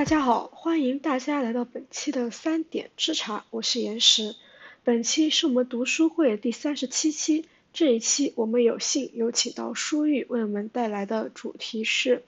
[0.00, 4.34] 大家好，欢迎大家来到本期的三点之茶，我是岩石。
[4.82, 12.24] 本期是我们读书会第三十七期，这一期我们有幸有请到舒玉为我们带来的主题是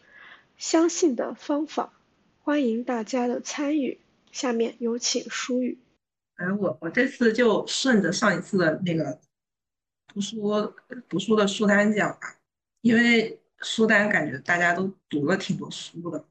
[0.59, 1.95] 相信的方法，
[2.43, 3.99] 欢迎大家的参与。
[4.31, 5.79] 下面有请舒玉。
[6.35, 9.18] 哎，我我这次就顺着上一次的那个
[10.13, 10.75] 读书
[11.09, 12.36] 读书的书单讲吧，
[12.82, 16.23] 因为书单感觉大家都读了挺多书的。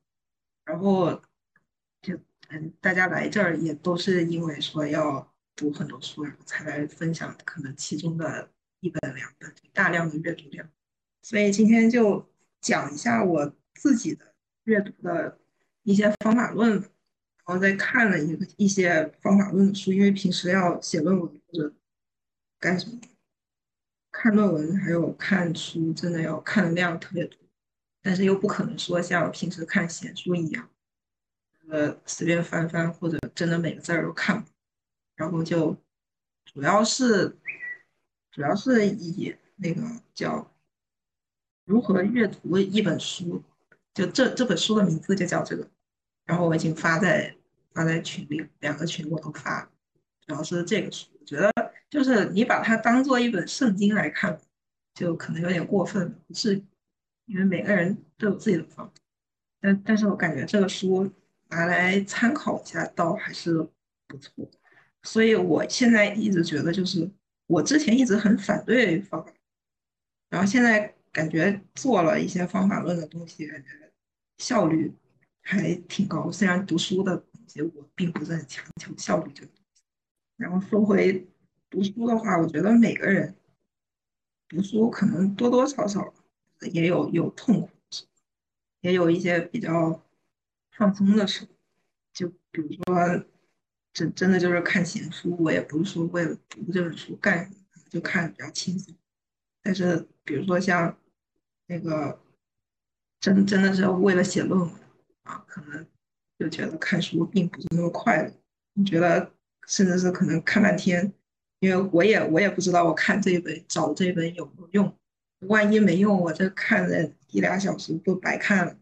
[0.63, 1.19] 然后
[2.53, 8.49] 嗯，大家来这儿也都是因为说要读很多书，然后才来分享可能其中的
[8.81, 10.69] 一本两本大量的阅读量。
[11.21, 12.29] 所以今天就
[12.59, 15.39] 讲一下我自己的阅读的
[15.83, 16.81] 一些方法论，然
[17.45, 21.73] 后再看了一个一些方法论的书，因为平时要写论文或者
[22.59, 22.99] 干什么，
[24.11, 27.39] 看论文还有看书，真的要看的量特别多。
[28.01, 30.69] 但是又不可能说像平时看闲书一样，
[31.69, 34.43] 呃，随便翻翻或者真的每个字儿都看，
[35.15, 35.75] 然后就
[36.45, 37.37] 主要是
[38.31, 39.81] 主要是以那个
[40.13, 40.53] 叫
[41.65, 43.43] 如何阅读一本书，
[43.93, 45.69] 就这这本书的名字就叫这个，
[46.25, 47.35] 然后我已经发在
[47.73, 49.63] 发在群里，两个群我都发，
[50.25, 51.51] 主要是这个书，我觉得
[51.89, 54.39] 就是你把它当做一本圣经来看，
[54.93, 56.61] 就可能有点过分，是。
[57.27, 58.93] 因为每个人都有自己的方法，
[59.61, 61.09] 但但是我感觉这个书
[61.51, 63.53] 拿来参考一下倒还是
[64.07, 64.49] 不错，
[65.03, 67.09] 所以我现在一直觉得就是
[67.45, 69.31] 我之前一直很反对方法，
[70.29, 73.69] 然后现在感觉做了一些方法论的东西，感觉
[74.39, 74.91] 效率
[75.41, 76.31] 还挺高。
[76.31, 79.83] 虽然读书的东西我并不是很强求效率这个东西，
[80.37, 81.27] 然后说回
[81.69, 83.35] 读书的话，我觉得每个人
[84.47, 86.13] 读书可能多多少少。
[86.73, 87.69] 也有有痛苦，
[88.81, 89.99] 也有一些比较
[90.77, 91.47] 放松的时候，
[92.13, 93.25] 就比如说，
[93.93, 97.55] 真真的就是看闲书，我也不是说为了读这本书干什么，
[97.89, 98.95] 就看比较轻松。
[99.61, 100.97] 但是比如说像
[101.67, 102.19] 那个，
[103.19, 104.69] 真真的是为了写论文
[105.23, 105.85] 啊，可能
[106.39, 108.33] 就觉得看书并不是那么快乐。
[108.73, 109.33] 你觉得
[109.67, 111.13] 甚至是可能看半天，
[111.59, 114.97] 因为我也我也不知道我看这一本找这一本有没有用。
[115.47, 118.77] 万一没用，我这看了一俩小时都白看了，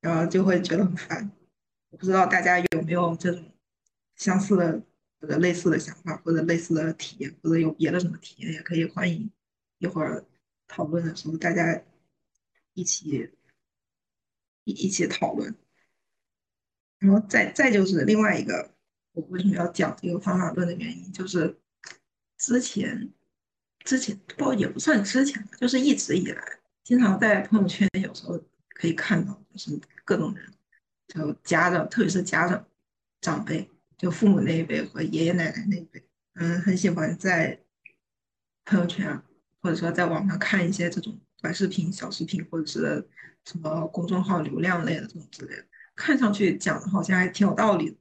[0.00, 1.30] 然后就会觉得很烦。
[1.90, 3.52] 我不知道大家有没有这种
[4.16, 4.82] 相似的
[5.20, 9.30] 或者类似的想法，或者类似的体验，或者有别的什么体验，也可以欢迎
[9.78, 10.24] 一会儿
[10.66, 11.82] 讨论的时候大家
[12.74, 13.30] 一起
[14.64, 15.54] 一一起讨论。
[16.98, 18.74] 然后再再就是另外一个，
[19.12, 21.58] 我为什么要讲这个方法论的原因，就是
[22.36, 23.12] 之前。
[23.82, 28.38] 之前不也不算之前吧，就是一直以来，经常在朋友圈有时候
[28.80, 30.50] 可以看到，就是各种人，
[31.08, 32.66] 就家长，特别是家长
[33.20, 36.02] 长辈，就父母那一辈和爷爷奶奶那一辈，
[36.36, 37.60] 嗯，很喜欢在
[38.64, 39.22] 朋友圈啊
[39.60, 43.06] 或者说在网上看一些这种短视频、小视频，或者是
[43.44, 47.98] 什么公众号流量类的这种之类的，看上去讲的好像还挺有道理，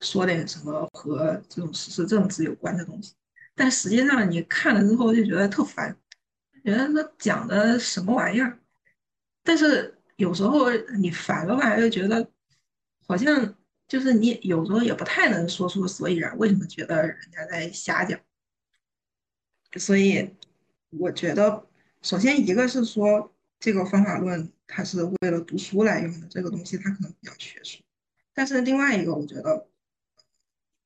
[0.00, 3.14] 说点什么和这种时事政治有关的东西。
[3.54, 5.94] 但实际上，你看了之后就觉得特烦，
[6.64, 8.58] 觉得说讲的什么玩意儿。
[9.42, 12.30] 但是有时候你烦了吧，又觉得
[13.08, 13.56] 好像
[13.88, 18.20] 就是你有时候也不太能说出所以然，为什么觉得人家在瞎讲？
[19.80, 20.30] 所以
[20.90, 21.66] 我觉得，
[22.02, 27.82] 首先一个是说这个方法论它是为了读书来用的，这个东西它可能比较学术。
[28.32, 29.66] 但是另外一个，我觉得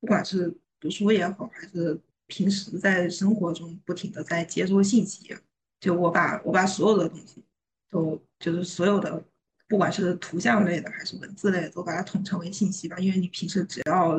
[0.00, 5.36] 不管是读书也好，还是平时在生活中不停的在接收信息，
[5.78, 7.44] 就我把我把所有的东西
[7.91, 9.24] 都就是所有的，
[9.69, 12.98] 不管是图像类的还是文字类的，都把它统称为信息吧。
[12.98, 14.16] 因为你平时只要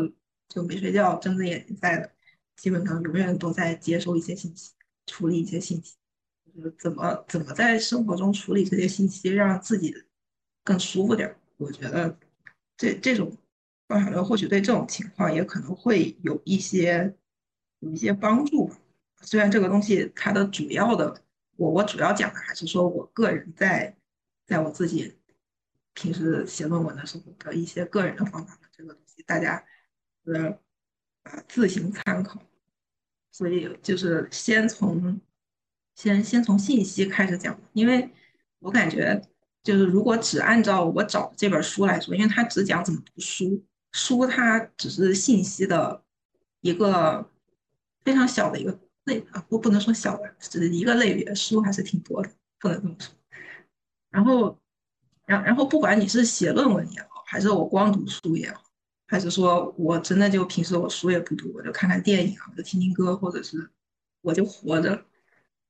[0.50, 2.12] 就没睡觉睁着眼睛在的，
[2.56, 4.74] 基本上永远都在接收一些信息，
[5.06, 5.96] 处理一些信息。
[6.56, 9.96] 就是怎么怎么在生活中处理这些信息，让自己
[10.64, 11.36] 更舒服点。
[11.58, 12.18] 我觉得
[12.76, 13.36] 这这种
[13.88, 17.16] 方法论或许对这种情况也可能会有一些。
[17.82, 18.76] 有一些帮助吧，
[19.22, 21.22] 虽然这个东西它的主要的，
[21.58, 23.98] 我我主要讲的还是说我个人在
[24.46, 25.18] 在我自己
[25.94, 29.62] 平时写论文的时候的一些个人的方法，这个东西大家
[30.24, 30.50] 呃
[31.24, 32.42] 啊自行参考。
[33.32, 35.20] 所以就是先从
[35.96, 38.10] 先先从信息开始讲，因为
[38.60, 39.22] 我感觉
[39.62, 46.04] 就是如果只按照我找这本书来说，因为它只讲怎么读书，书它只是信息的
[46.62, 47.30] 一个。
[48.06, 53.14] 非常小的一个类啊，不不能说小吧，只是一个类别，书还是挺多的，不能这么说。
[54.10, 54.58] 然后，
[55.26, 58.64] 然然后不管你是写论文也好，还是我光读书也好，
[59.08, 63.70] 还是说我真的就平时我书也不读，我就看看电影，我就听听歌，或者是
[64.22, 65.06] 我就活着，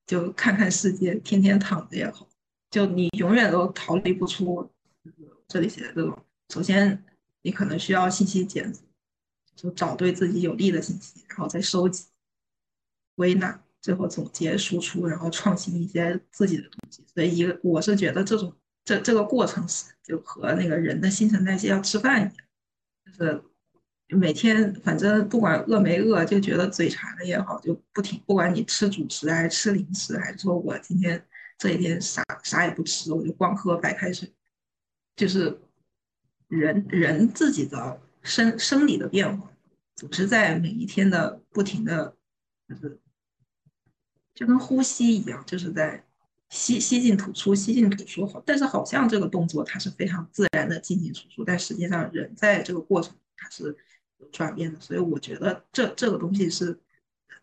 [0.05, 2.27] 就看看世界，天天躺着也好，
[2.69, 4.69] 就你永远都逃离不出
[5.47, 6.17] 这里写的这种。
[6.49, 7.03] 首先，
[7.41, 8.83] 你可能需要信息检索，
[9.55, 12.05] 就找对自己有利的信息，然后再收集、
[13.17, 13.59] 归纳。
[13.79, 17.05] 最后总结输出，然后创新一些自己的东西。
[17.13, 18.53] 所以，一个我是觉得这种
[18.83, 22.33] 这这个过程是就和那个人的新陈代谢要吃饭一样，
[23.05, 23.41] 就是
[24.09, 28.21] 每天反正不管饿没饿，就觉得嘴馋了也好，就不停。
[28.25, 31.23] 不管你吃主食还是吃零食，还是说我今天
[31.57, 34.29] 这一天啥啥也不吃，我就光喝白开水，
[35.15, 35.61] 就是
[36.49, 39.49] 人人自己的生生理的变化，
[39.95, 42.17] 总是在每一天的不停的，
[42.67, 42.99] 就是。
[44.37, 46.05] 就跟呼吸一样，就是在
[46.49, 48.23] 吸吸进吐出，吸进吐出。
[48.27, 53.75] 好，但是好像这个动作它是非常自然的进进出出，但实际上人在这个过程它是
[54.19, 54.79] 有转变的。
[54.79, 56.79] 所以我觉得这这个东西是，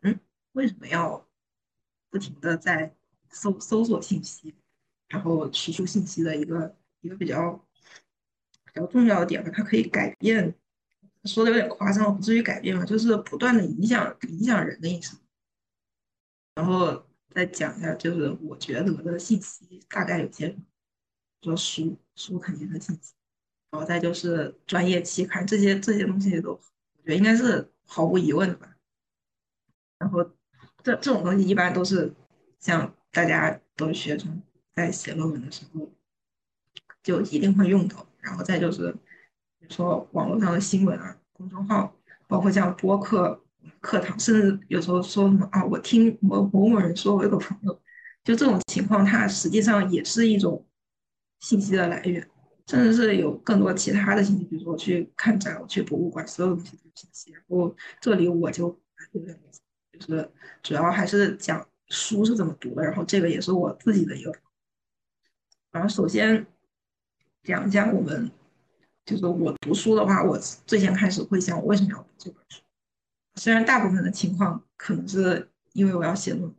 [0.02, 0.20] 嗯，
[0.52, 1.26] 为什么要
[2.10, 2.94] 不停的在
[3.28, 4.54] 搜搜索信息，
[5.08, 7.60] 然后输出信息的一个一个比较
[8.72, 9.50] 比较重要的点吧？
[9.52, 10.54] 它可以改变，
[11.24, 15.16] 说的有点夸张，不至于改变吧，就是不断的影响影响人的意识。
[16.54, 20.62] 然后再讲一下，就是我觉得的信息大概有些什么，
[21.42, 23.12] 说书书肯定是信息，
[23.70, 28.76] 然后再就是专业期刊这些这些东西都，我觉得应该是毫无疑问的吧。
[29.98, 30.22] 然后
[30.82, 32.14] 这这种东西一般都是
[32.60, 34.40] 像大家都学生
[34.74, 35.90] 在写论文的时候
[37.02, 38.06] 就一定会用到。
[38.20, 38.92] 然后再就是
[39.58, 41.96] 比如说网络上的新闻啊，公众号，
[42.28, 43.43] 包括像播客。
[43.80, 47.80] 课堂，甚至有时候说什么啊，我听某某某人说，我有个朋友，
[48.22, 50.66] 就这种情况，它实际上也是一种
[51.40, 52.26] 信息的来源，
[52.66, 57.32] 甚至是有更多其他的信息，比如说去看展，我去博物馆，所有东西都是信息。
[57.32, 58.68] 然后这里我就
[59.92, 60.30] 就是
[60.62, 64.32] 主要还是讲书是怎么读的，然后这个也是我自己的一个。
[65.70, 66.46] 然后首先
[67.42, 68.30] 讲一下我们，
[69.04, 72.63] 就是我读书的话，我最先开始会想，我为什么要读这本书。
[73.36, 76.54] 虽然大部分的情况可能是因为我要写论文，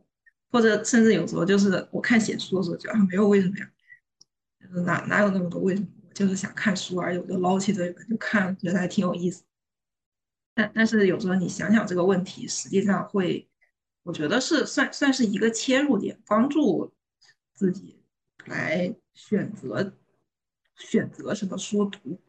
[0.50, 3.70] 或者甚至有时候就是我看写书的时候，觉得没有为什么呀，
[4.84, 5.88] 哪哪有那么多为什么？
[6.06, 9.42] 我就是想看书而已，我就捞起这一本就看，觉得还挺有意思。
[10.54, 13.48] 但但是有时候你想想这个问题，实际上会，
[14.02, 16.92] 我觉得是算算是一个切入点，帮助
[17.54, 18.02] 自己
[18.44, 19.94] 来选择
[20.76, 22.20] 选择什么书读。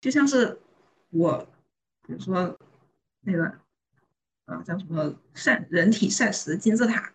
[0.00, 0.60] 就像是
[1.08, 1.48] 我，
[2.06, 2.58] 比如说。
[3.24, 3.44] 那个
[4.44, 7.12] 啊，叫什么膳人体膳食金字塔？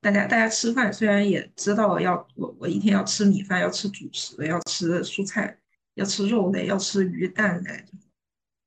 [0.00, 5.56] 大家大家吃饭虽然也知道要我我一天要吃米饭，要吃主食，要吃蔬菜，
[5.94, 7.84] 要吃肉类，要吃鱼蛋类，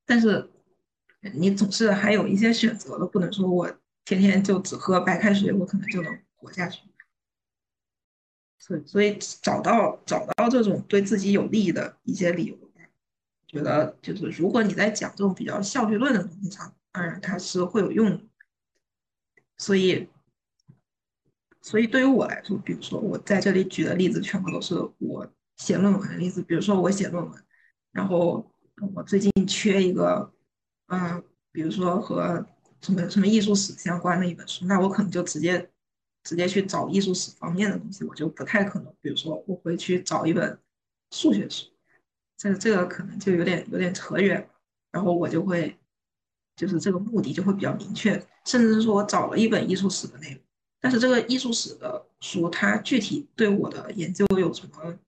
[0.06, 0.50] 但是
[1.34, 3.70] 你总是还有一些选择的，不能说我
[4.06, 6.80] 天天就只喝白开水，我可能就能活下去。
[8.58, 12.58] 所以所以找到找到这种对自己有利的一些理由，
[13.46, 16.74] 觉得就是如果你在讲这种比较效率论的东西上。
[16.96, 18.24] 当然，它是会有用的，
[19.58, 20.08] 所以，
[21.60, 26.42] 所以对于我来说，比如说我在这里举的例子，全部都是我写论文的例子。
[26.42, 27.44] 比如说我写论文，
[27.92, 28.50] 然后
[28.94, 30.32] 我最近缺一个，
[30.86, 32.46] 嗯，比如说和
[32.80, 35.70] 什么什么艺术史相关的一本书，那我可能就直接
[36.22, 40.58] 直接去找艺术史方面的东西，我就不太可能，比如说我会去找一本
[41.10, 41.66] 数学书，
[42.38, 44.48] 这这个可能就有点有点扯远，
[44.90, 45.78] 然后我就会。
[46.56, 48.12] 就是这个目的就会比较明确，
[48.46, 50.40] 甚至是说我找了一本艺术史的内容，
[50.80, 54.98] 但是这个艺术史的书，它具体对我的研究有什么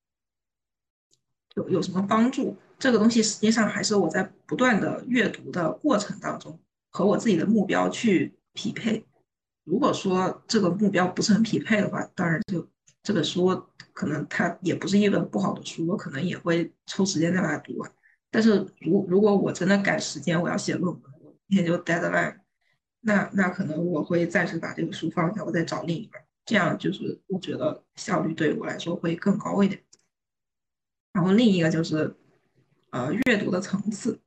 [1.54, 2.54] 有有什么帮助？
[2.78, 6.56] 这个东西实际上还是我在不断的阅读的过程当中
[6.90, 9.04] 和我自己的目标去匹配。
[9.64, 12.68] 如果说这个目标不是很匹配的话，当然就
[13.02, 17.90] 这本书可能它也不是一本不好的书，我可能也会抽时间再把它读完。
[18.30, 21.17] 但是如如果我真的赶时间，我要写论文。
[21.48, 22.38] 也就 deadline，
[23.00, 29.82] 那那可能我会暂时把这个书放下，我再找另一本，这样就是我觉得效率对于我来说会更高一点。
[31.12, 32.14] 然后另一个就是，
[32.90, 34.20] 呃，阅读的层次，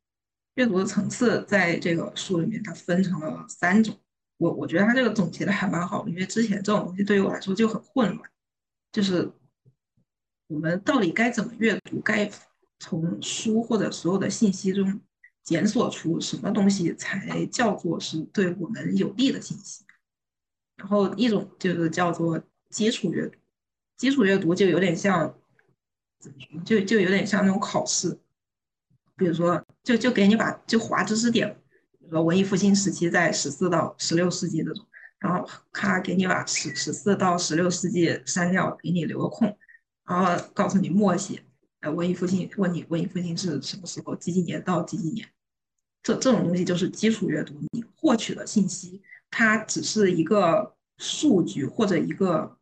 [0.55, 3.95] 阅读的层次在这个书里面它分成了三种，
[4.37, 8.29] 我我觉得它这个总结的还蛮好的，因为之前这种东西对于我来说就很混乱，
[8.91, 9.31] 就是
[10.47, 12.29] 我们到底该怎么阅读，该
[12.79, 14.99] 从书或者所有的信息中。
[15.43, 19.83] 检索出什么东西才叫做是对我们有利的信息，
[20.75, 23.37] 然后一种就是叫做基础阅读，
[23.97, 25.35] 基础阅读就有点像
[26.19, 28.19] 怎么说，就就有点像那种考试，
[29.15, 31.51] 比如说就就给你把就划知识点，
[31.99, 34.85] 比如说文艺复兴时期在十四到十六世纪这种，
[35.19, 39.57] 然后咔给你把十十四到十六世纪删掉，给你留个空，
[40.05, 41.43] 然后告诉你默写，
[41.81, 45.27] 呃，文艺复兴问你文艺复兴是什么时候，几几年到几几年，
[46.01, 52.57] 这这种东西就是基础阅读，你获取的信息它只是一个数据或者一个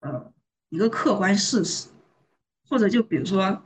[0.00, 0.32] 呃
[0.68, 1.88] 一个客观事实，
[2.68, 3.62] 或者就比如说。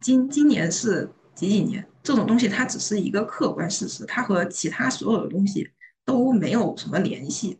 [0.00, 1.84] 今今年是几几年？
[2.04, 5.68] 这种东西它只是一个客观事实，它和其他所有的东西
[6.04, 7.58] 都没有什么联系，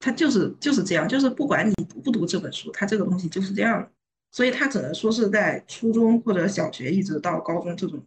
[0.00, 3.88] 它就是就是这样，就是不管你读不读这本书，它这个东西就是这样的，
[4.36, 8.06] 所以它只能说是在初中或者小学一直到高中这种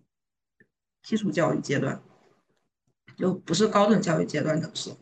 [1.01, 1.99] 基础教育阶段，
[3.17, 4.99] 就不是高等教育阶段的时候，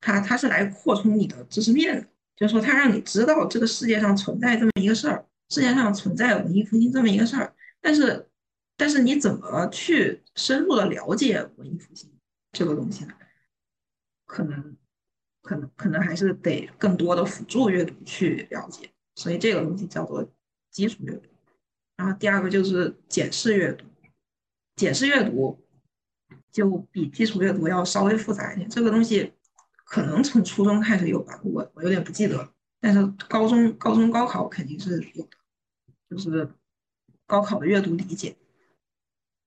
[0.00, 7.54] 它它是来扩充你的知识面的，就是说它让你知道这个世界上存在这么一个事儿，世界上存在文艺复兴这么一个事儿。
[7.82, 8.26] 但是，
[8.74, 12.10] 但是你怎么去深入的了解文艺复兴
[12.52, 13.12] 这个东西呢？
[14.24, 14.74] 可能，
[15.42, 18.88] 可能，可能还是得更多的辅助阅读去了解。
[19.16, 20.26] 所以这个东西叫做
[20.72, 21.22] 基础阅读。
[21.96, 23.84] 然后第二个就是检视阅读，
[24.74, 25.64] 检视阅读
[26.50, 28.68] 就比基础阅读要稍微复杂一点。
[28.68, 29.32] 这个东西
[29.84, 32.52] 可能从初中开始有吧，我我有点不记得。
[32.80, 35.30] 但是高中、高中高考肯定是有的，
[36.10, 36.50] 就是。
[37.24, 38.36] 高考的阅读理解，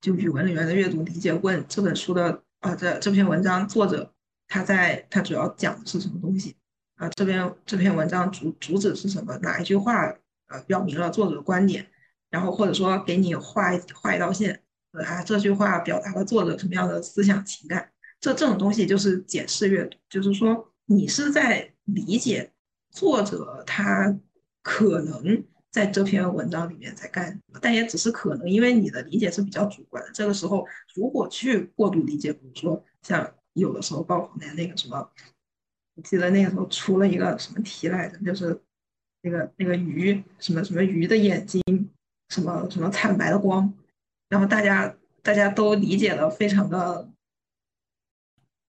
[0.01, 4.12] 就语文里面的阅读理解，问这本书的啊，这这篇文章作者
[4.48, 6.55] 他在他主要讲的是什么东西
[6.96, 7.08] 啊？
[7.10, 9.38] 这篇这篇文章主主旨是什么？
[9.38, 10.15] 哪一句话
[10.48, 11.88] 呃表明了作者的观点？
[12.30, 14.62] 然后或者说给你画一画一道线，
[14.92, 17.92] 啊，这句话表达了作者什么样的思想情感？
[18.20, 22.52] 这这种东西就是检视阅读，就是说你是在理解
[22.92, 24.18] 作者他
[24.62, 25.44] 可能。
[25.75, 30.10] 在这篇文章里面在干什么，但也只是可能，因为你的理解是比较主观的。
[30.14, 35.12] 这个时候，如果去过度理解，比如说像有的时候高考那那个什么，
[35.96, 38.58] 我记得那个时候出了一个什么题来着，就是
[39.25, 41.60] 那个那个鱼什么什么鱼的眼睛，
[42.29, 43.74] 什么什么惨白的光，
[44.29, 47.10] 然后大家大家都理解的非常的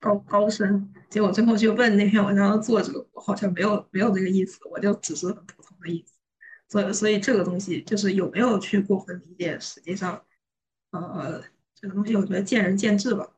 [0.00, 6.14] 高高深，结果最后去问那篇文章的作者，我好像没有没有这个意思，我就只是很普通的意思。
[6.68, 10.25] 所以，所以这个东西就是有没有去过分理解，实际上，
[10.90, 11.42] 呃，
[11.75, 13.28] 这个东西我觉得见仁见智吧。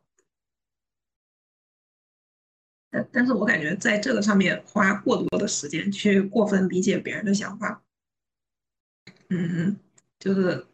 [2.91, 7.83] 但但是我感觉在这个上面花过多的时间去过分理解别人的想法，
[9.29, 9.77] 嗯，
[10.19, 10.67] 就是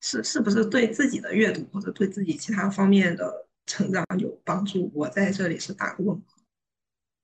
[0.00, 4.90] 是是不是对自己的阅读或者对自己其他方面的成长有帮助？
[4.94, 6.24] 我在这里是打个问号。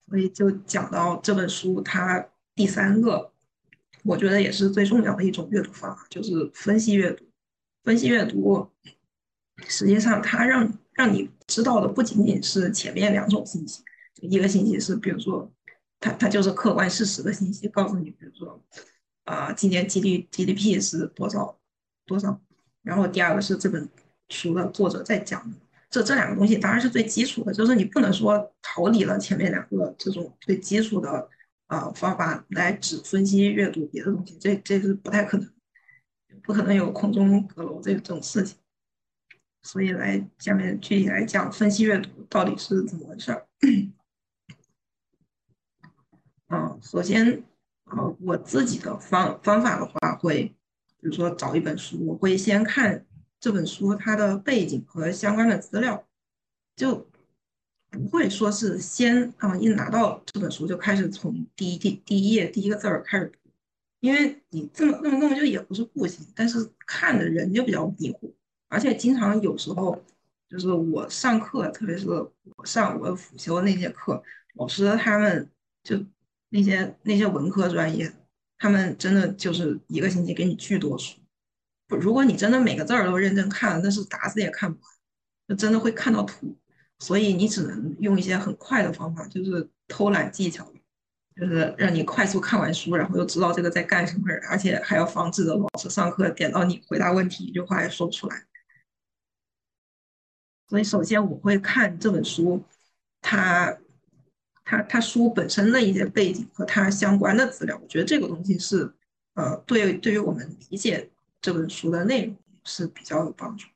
[0.09, 3.33] 所以就讲到这本书，它第三个。
[4.05, 7.27] 我觉得也是最重要的一种阅读方法，就是分析阅读。
[7.83, 8.71] 分析阅读，
[9.67, 13.83] 实际上它让让你知道的不仅仅是前面两种信息，
[14.23, 15.53] 一个信息是，比如说，
[16.01, 18.63] 它它就是客观事实的信息，告诉你，比如说，
[19.25, 21.59] 啊，今年 G D G D P 是多少
[22.07, 22.41] 多少。
[22.83, 23.89] 然后第二个是这本
[24.29, 25.57] 书的作者在讲的，
[25.91, 31.29] 这这两个东西当然是最基础的，就是你不能说逃离了前面两个这种最基础的。
[31.69, 35.53] 啊，方法来只分析阅读别的东西，这这是不太可能，
[36.43, 38.57] 不可能有空中阁楼这种事情。
[39.61, 43.47] 所以来下面具体来讲分析阅读到底是怎么回事儿。
[46.49, 47.43] 嗯，首先，
[47.85, 50.55] 呃，我自己的方方法的话，会
[51.01, 53.07] 比如说找一本书，我会先看
[53.41, 56.07] 这本书它的背景和相关的资料，
[56.77, 57.07] 就。
[57.91, 63.51] 不会说是先啊，一拿到这本书就开始从第一第第一页第一个字儿开始读，
[64.01, 68.31] 因为你这么那么那么就也不是不行，但是看的人就比较迷糊，
[68.69, 70.05] 而且经常有时候
[70.51, 72.31] 就是我上课，特别是我
[72.67, 74.23] 上我辅修那些课，
[74.57, 75.51] 老师他们
[75.83, 75.97] 就
[76.51, 78.13] 那些那些文科专业，
[78.59, 81.19] 他们真的就是一个星期给你巨多书，
[81.87, 84.91] 不，如果你真的每个字儿都认真看，那是打死也看不完，
[85.49, 86.57] 就真的会看到吐。
[87.01, 90.69] 所以你只能用一些很快的方法，就是偷懒技巧，
[91.37, 98.45] 就是让你快速看完书，然后又知道这个在干什么，而且还要防止着老师上课点到你回答问题一句话也说不出来。
[100.67, 102.65] 所以首先我会看这本书，
[103.21, 103.79] 它
[104.69, 108.93] 它它书本身的一些背景和它相关的资料，我觉得这个东西是
[109.35, 111.09] 呃对对于我们理解
[111.41, 113.67] 这本书的内容是比较有帮助。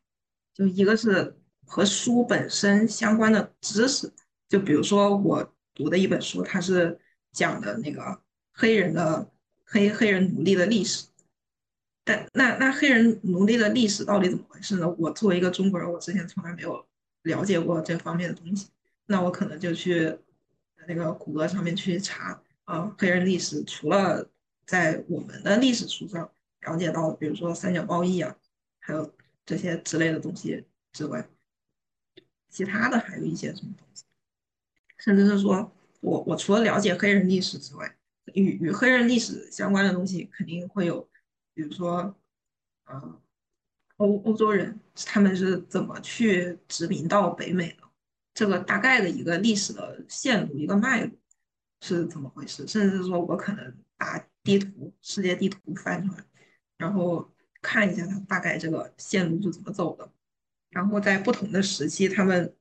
[0.54, 1.34] 就一个是。
[1.64, 4.12] 和书本身相关的知识，
[4.46, 6.98] 就比如说我读的一本书，它是
[7.32, 8.20] 讲的那个
[8.52, 9.26] 黑人的
[9.64, 11.06] 黑黑人奴隶的历史，
[12.04, 14.96] 但那那黑人奴隶的历史到底怎么回事呢？
[14.98, 16.84] 我作为一个中国人，我之前从来没有
[17.22, 18.68] 了解过这方面的东西，
[19.06, 20.14] 那我可能就去
[20.86, 24.28] 那个谷歌上面去查啊，黑人历史除了
[24.66, 28.36] 在我们的历史书上了解到，比如说三角贸易啊，
[28.80, 29.12] 还有
[29.44, 31.28] 这些之类的东西之外，
[32.50, 34.04] 其他的还有一些什么东西，
[34.98, 37.96] 甚至是说我我除了了解黑人历史之外，
[38.34, 41.08] 与与黑人历史相关的东西肯定会有。
[41.54, 42.16] 比如说，
[42.86, 43.20] 呃，
[43.98, 47.81] 欧欧洲人他们是怎么去殖民到北美的？
[48.34, 51.12] 这个大概的一个历史的线路、一个脉络
[51.80, 52.66] 是怎么回事？
[52.66, 56.24] 甚至说我可能把地图、世界地图翻出来，
[56.76, 60.10] 然后看一下它大概这个线路是怎么走的。
[60.70, 62.56] 然后在不同的时期，他们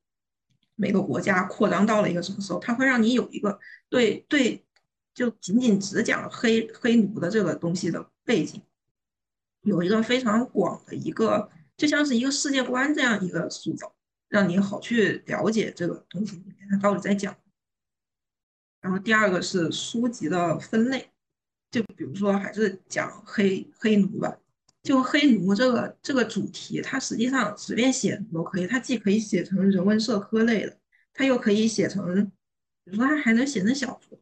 [0.75, 3.57] 每个国家扩张到了一个什么时候，它会让你有一个
[3.89, 4.65] 对对，
[5.13, 8.61] 就仅仅只讲黑黑奴的这个东西的背景。
[9.61, 13.95] 有一个非常广的一个，就像是一个世界观这样一个塑造，
[14.31, 17.35] 让你好去了解这个东西里面它到底在讲。
[18.79, 21.11] 然后第二个是书籍的分类，
[21.69, 24.39] 就比如说还是讲黑黑奴吧，
[24.81, 30.79] 就黑奴这个这个主题，它实际上随便写都可以，它既可以写成人文社科类的，
[31.13, 32.25] 它又可以写成，
[32.85, 34.17] 比如说它还能写成小说，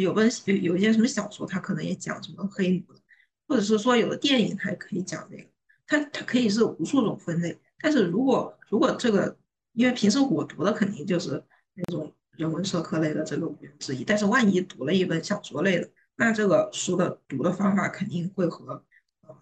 [0.00, 3.00] 有本有有一些什么小说，它可能也讲什么黑奴的。
[3.48, 5.44] 或者是说，有的电影它也可以讲这个，
[5.84, 7.58] 它它可以是无数种分类。
[7.80, 9.36] 但是如果如果这个，
[9.72, 11.42] 因为平时我读的肯定就是
[11.74, 18.84] 那种人文社科类的这个五分之一，但是万一读了一本小说类的，那这个书的读的方法肯定会和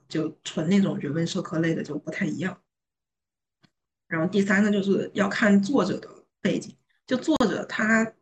[0.08, 2.60] 就纯那种人文社科类的就不太一样。
[4.06, 6.08] 然后第三个就是要看作者的
[6.40, 6.74] 背景，
[7.06, 8.14] 就作者他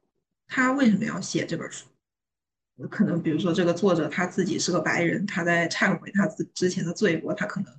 [0.48, 1.86] 他为什么要写这本书？
[2.90, 7.72] 可能比如说这个作者他自己是个白人，他在忏悔他自之前的罪过，他可能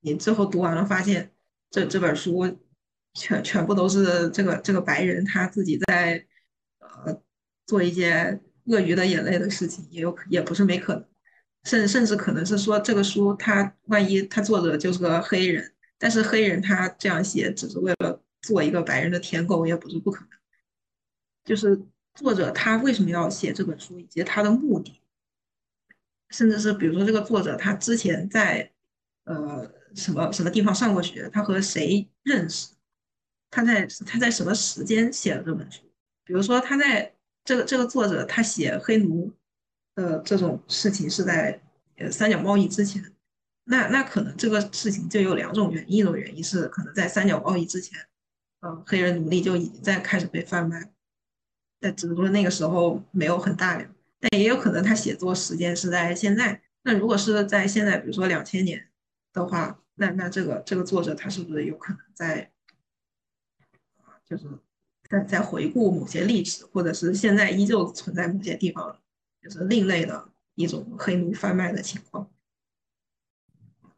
[0.00, 1.32] 你最后读完了发现
[1.70, 2.58] 这这本书
[3.14, 6.26] 全全部都是这个这个白人他自己在
[6.78, 7.22] 呃
[7.66, 11.04] 做一些鳄鱼的眼泪的事情，也有也不是没可能，
[11.64, 20.30] 甚甚至可能是说这个书他万一他作者就是个黑人，但是黑人他这样写只是为了做一个白人的舔狗，也不是不可能，
[21.44, 21.80] 就是。
[22.16, 25.00] 作者他为什么要写这本书，以及他的目的，
[26.30, 28.70] 甚至是比如说这个作者他之前在
[29.24, 32.74] 呃什么什么地方上过学，他和谁认识，
[33.50, 35.82] 他在他在什么时间写了这本书？
[36.24, 39.32] 比如说他在这个这个作者他写黑奴
[39.94, 41.60] 的这种事情是在
[41.96, 43.12] 呃三角贸易之前，
[43.64, 47.98] 那那可能这个事情就有两种原因，一种原因是可能在三角贸易之前，
[48.60, 50.90] 呃黑人奴隶就已经在开始被贩卖。
[51.80, 56.62] 但只不过那个时候没有很大量，但也有可能他写作时间是在现在。
[56.82, 58.88] 那如果是在现在，比如说两千年
[59.34, 62.52] 的话，那那这个这个作者他是不是有可能在
[64.24, 64.46] 就是
[65.08, 68.98] 在在回顾某些历史，或者是现在依旧存在某些地方，
[69.42, 72.30] 就是另类的一种黑奴贩卖的情况？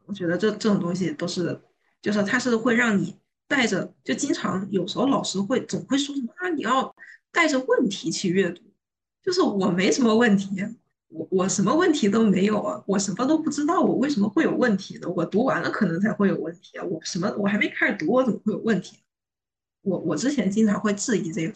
[0.05, 1.61] 我觉得这这种东西都是，
[2.01, 6.95] 就是他是会让你带着，就经常有时候老师会总会说什么啊，你要。
[7.29, 8.63] 带着问题去阅读，
[9.21, 10.49] 就是我没什么问题，
[11.09, 15.07] 我我什么问题都没有啊，我什么都不知道，我为什么会有问题呢？
[15.09, 18.97] 我读完了可能才会有问题啊，我什么我还没开始读，我怎么会有问题？
[19.81, 21.53] 我我之前经常会质疑这个，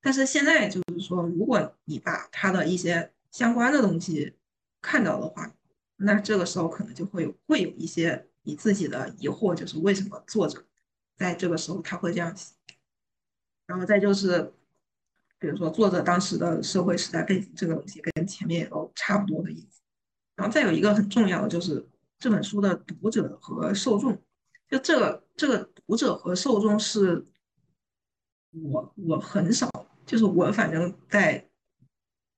[0.00, 4.34] 但是现在就是说，如果你把他的一些相关的东西
[4.80, 5.52] 看到的话，
[5.96, 10.64] 那这个时候可能就会有会有一些你自己的疑惑，就是为什么作者
[11.16, 12.54] 在这个时候他会这样写，
[13.66, 14.52] 然后再就是。
[15.38, 19.82] 比如说，作者当时的社会时代背景这个东西跟前面也都差不多的意思。
[20.34, 21.86] 然后再有一个很重要的就是
[22.18, 24.16] 这本书的读者和受众，
[24.70, 27.24] 就这个这个读者和受众是
[28.50, 29.70] 我我很少，
[30.06, 31.46] 就是我反正在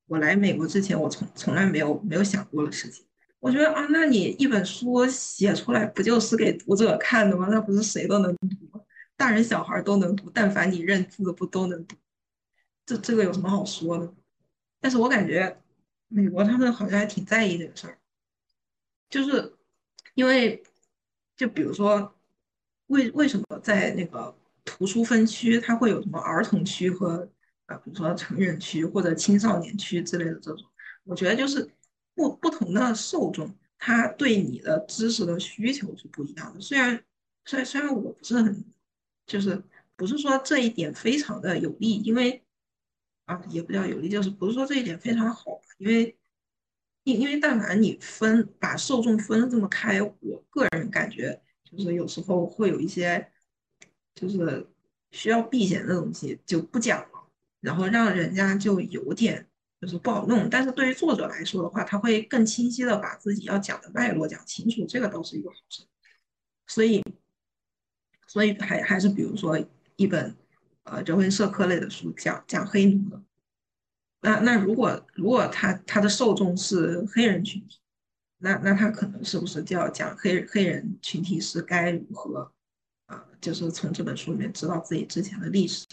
[0.07, 3.05] 我来美国之前，我从从来没有没有想过的事情。
[3.41, 7.47] 我觉得啊，那你一本书写出来不就是给读者看的吗？
[7.49, 8.49] 那不是谁都能读？
[9.17, 11.97] 大人小孩都能读，但凡你认字不都能读？
[12.89, 14.15] 这这个有什么好说的？
[14.81, 15.61] 但是我感觉
[16.07, 17.99] 美国他们好像还挺在意这个事儿，
[19.11, 19.55] 就是
[20.15, 20.63] 因为
[21.37, 22.15] 就比如说
[22.87, 27.29] 为为什么在那个图书分区，它会有什么儿童区和
[27.67, 30.67] 啊，比如说成人区或者青少年区之类的这种，
[31.05, 31.71] 我觉得就是
[32.15, 36.61] 不不同的受众，他对你的知识的需求是不一样的。
[36.63, 37.05] 虽然
[37.45, 38.65] 虽然虽然我不是很
[39.27, 39.63] 就是
[39.95, 42.43] 不是说这一点非常的有利，因为。
[43.29, 46.17] 啊，也不叫有利，就是不是说这一点非常好，因为
[47.05, 53.31] 因因为但凡你分把受众分的这么开，我个人感觉就是有时候会有一些
[54.15, 54.67] 就是
[55.11, 59.47] 需要避嫌的东西就不讲了，然后让人家就有点
[59.79, 60.49] 就是不好弄。
[60.49, 65.85] 但是对于作者来说的话，他会更清晰的把自己要讲的脉络讲清楚，这个倒是一个好事。
[66.67, 67.05] 所以，
[68.27, 69.63] 所以还还是比如说
[69.97, 70.35] 一本
[70.91, 73.23] 呃人文社科类的书，讲讲黑奴的。
[74.21, 77.79] 那那如果如果他他的受众是黑人群体，
[78.39, 82.53] 那那他可能是不是就要讲黑黑人群体是该如何
[83.07, 83.25] 啊？
[83.41, 85.87] 就是从这本书里面知道自己之前的历史，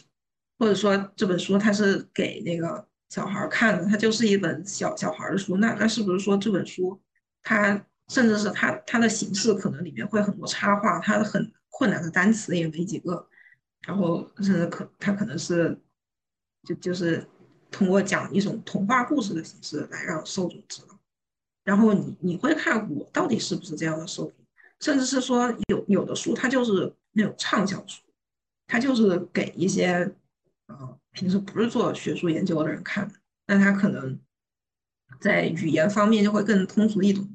[0.58, 7.00] 或者说这本书它是给那个小孩看的，它就是一本小小孩的书，那那是不是说这本书
[7.44, 13.28] 它甚至是它它的形式可能里面会很多插画，它很困难的单词也没几个，
[13.86, 15.80] 然后甚至可它可能是
[16.64, 17.26] 就就是。
[17.72, 20.98] 通过讲一种童话故事的形式来让受众知道，
[21.66, 24.34] 然后你你会看我到底是不是这样的受众，
[24.80, 28.02] 甚至是说有有的书它就是那种畅销书，
[28.66, 30.10] 它就是给一些
[30.68, 33.16] 呃平时不是做学术研究的人看的，
[33.48, 34.18] 那他可能
[35.20, 37.28] 在语言方面就会更通俗易懂。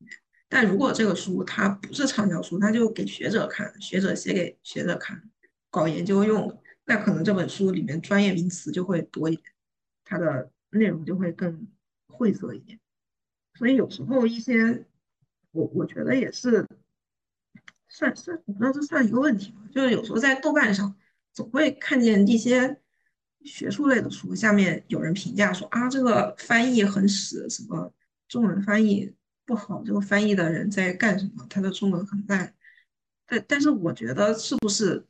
[0.49, 5.23] 但如果这个书它不是畅销书，它就给学者看，学者写给学者看，
[5.71, 9.47] 搞研究用，那可能这本书里面专业名词就会多一点。
[10.05, 11.69] 它的内容就会更
[12.09, 12.79] 晦涩一点，
[13.55, 14.85] 所以有时候一些
[15.53, 16.67] 我我觉得也是
[17.89, 19.69] 算算，我不知道这算一个问题吗？
[19.73, 20.93] 就是有时候在豆瓣上
[21.33, 22.81] 总会看见一些
[23.45, 27.93] 学术类的书下面有人评价说啊，这个翻译很屎，什么
[28.27, 31.47] 中文翻译不好，这个翻译的人在干什么？
[31.49, 32.53] 他的中文很烂。
[33.27, 35.07] 但但是我觉得是不是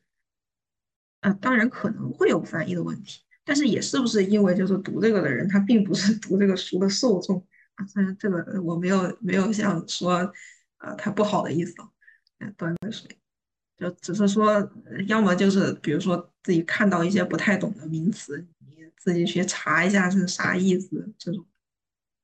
[1.21, 1.33] 啊？
[1.35, 3.21] 当然可能会有翻译的问题。
[3.43, 7.87] 但是也是不是因为就是读这个的人，他并不是 读这个书的受众啊？
[7.87, 10.33] 虽然这个我没有没有想说，
[10.79, 11.75] 呃，他不好的意思，
[12.57, 13.09] 端个水，
[13.77, 14.71] 就只是说，
[15.09, 21.45] 要么就是比如说自己看到一些不太懂的名词，你自己去查一下是啥意思，这种，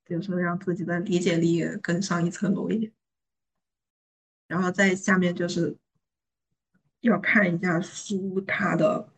[0.05, 2.93] 就是让自己的理解力更上一层楼一点。
[4.47, 5.77] 然后在下面就是
[7.01, 9.09] 要看一下书它的。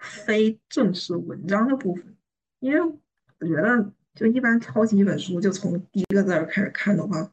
[0.00, 2.16] 非正式文章的部分，
[2.60, 7.32] 因为我觉得，就一般抄袭一本书，就从第一个字儿开始看的话，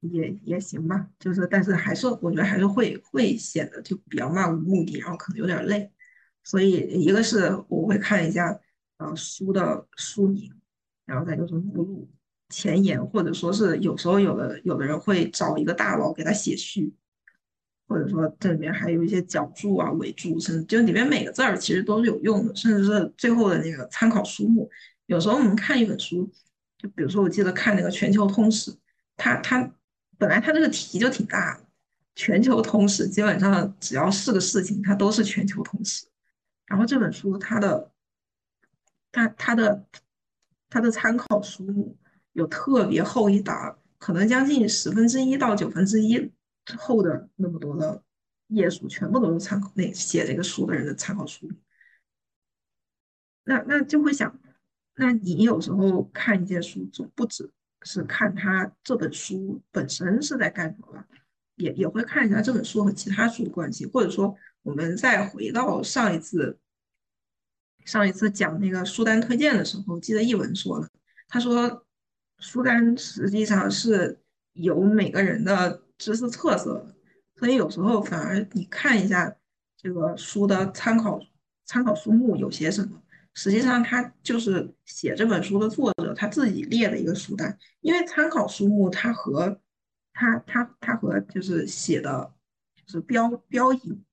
[0.00, 1.10] 也也行吧。
[1.18, 5.92] 就是，但是还是我觉得还是会会显得就比较漫无目的，然后可能有点累。
[6.42, 8.58] 所以，一个是我会看一下
[8.96, 10.50] 呃书的书名，
[11.04, 12.08] 然后再就是目录、
[12.48, 16.94] 前言，或者说是有时候有的有的人会找一个大佬给他写序。
[17.88, 24.68] 或者说这里面还有一些脚注啊、尾注，甚至就里面每个字儿其实都是有用的，甚至是最后的那个参考书目。
[25.06, 26.28] 有时候我们看一本书，
[26.78, 28.70] 就比如说我记得看那个《全球通史》，
[29.16, 29.72] 它它
[30.18, 31.62] 本来它这个题就挺大的，
[32.16, 36.06] 《全球通史》基本上只要是个事情，它都是全球通史。
[36.66, 37.92] 然后这本书它的
[39.12, 39.86] 它它的
[40.68, 41.96] 它的参考书目
[42.32, 46.32] 有特别厚一沓，可能将近十分之一到九分之一。
[46.74, 48.02] 后的那么多的
[48.48, 51.48] 页数，全部都是参考那写这个书的人的参考书。
[53.44, 54.40] 那那就会想，
[54.96, 57.48] 那你有时候看一件书，总不只
[57.82, 61.06] 是看他这本书本身是在干什么吧，
[61.54, 63.86] 也也会看一下这本书和其他书的关系。
[63.86, 66.58] 或者说，我们再回到上一次，
[67.84, 70.88] 上一次讲那个书单推荐的时候，记得译文说了，
[71.28, 71.86] 他说
[72.38, 74.20] 书单实际上是
[74.54, 75.85] 由每个人的。
[75.98, 76.86] 知识特色，
[77.36, 79.34] 所以有时候反而你看一下
[79.76, 81.20] 这个书的参考
[81.64, 83.02] 参考书目有些什么，
[83.34, 87.58] 实际上它就是写这本书的作者他自己列的一个书单。
[87.80, 89.60] 因为参考书目它和
[90.12, 92.32] 它它它和就是写的，
[92.74, 94.04] 就是标标引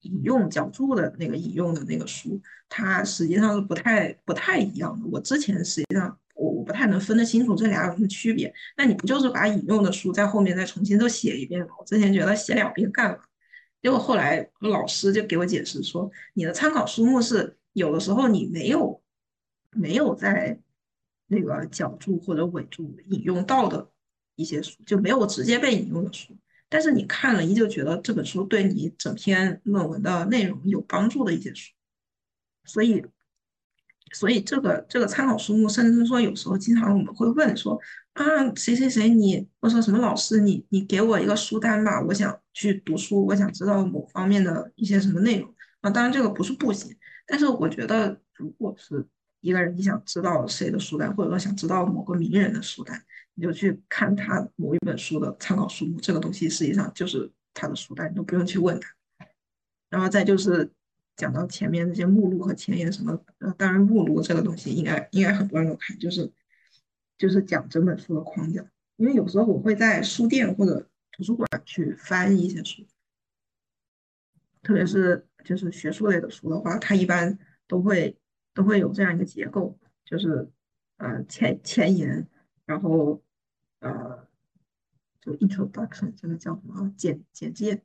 [0.00, 5.06] 引用脚注的那个引用的那个书，它实际上是不太不太一样的。
[5.06, 6.18] 我之前实际上。
[6.36, 8.52] 我我不太能分得清楚这俩有什么区别。
[8.76, 11.68] 那你不就是把引用的书在后面再重新都写一遍吗？
[11.80, 13.18] 我之前觉得写两遍干嘛？
[13.82, 19.00] 结果后来老师就给我解释说，你的参考书目是有的时候你没有
[19.70, 20.58] 没有在
[21.26, 23.90] 那个脚注或者尾注引用到的
[24.34, 26.36] 一些书，就没有直接被引用的书，
[26.68, 31.72] 但是你看了依旧觉得这本书对你整篇论文的内容有帮助的一些书，
[32.64, 33.04] 所以。
[34.12, 37.78] 所以这个这个参考书目，甚至说有时候经常我们会问说
[38.14, 45.90] 啊谁谁谁你，或者说什么老师你你给我一个书单吧，我想去读书，我想知道某方面的一些什么内容啊。
[45.90, 49.04] 当然这个不是不行，但是我觉得如果是
[49.40, 53.02] 一个人你想知道谁的书单，或者说想知道某个名人的书单，
[53.34, 58.88] 你就去看他某一本书的参考书目，这个东西实际上就是他的书单，你都不用去问他。
[59.90, 60.70] 然后再就是
[61.16, 66.30] 讲到前面那些目录和前言什么，呃，当然目录这个东西应该应该很多人都看，就是
[67.16, 68.64] 就是讲整本书的框架。
[68.96, 72.86] 因为有时候我会在书店或者图书馆去翻一些书，
[74.62, 78.18] 特别是就是学术类的书的话，它一般都会
[78.54, 80.50] 都会有这样一个结构，就是
[80.96, 82.26] 呃前前言，
[82.64, 83.22] 然后
[83.80, 84.26] 呃
[85.20, 87.82] 就 introduction 这个叫什么简简介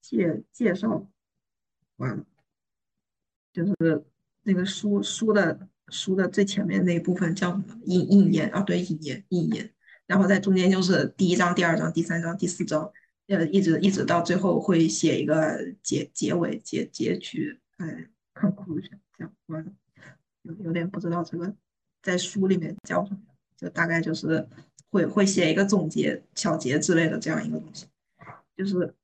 [0.00, 1.10] 介介绍
[1.98, 2.24] 完了，
[3.52, 3.74] 就是
[4.42, 8.62] 那个书书的书的最前面那一部分叫什么引引言啊？
[8.62, 9.72] 对，引言引言。
[10.06, 12.90] 然后在中间就是第一章、第二章、第三章、第四章，
[13.26, 19.70] 呃，一直一直到最后会写一个结结尾、结结局，哎，conclusion 这样，完了
[20.42, 21.54] 有有点不知道这个
[22.00, 23.20] 在书里面叫什么，
[23.54, 24.48] 就大概就是
[24.88, 27.86] 会会写一个总结、小结之类的这样一个东西，
[28.56, 28.94] 就是，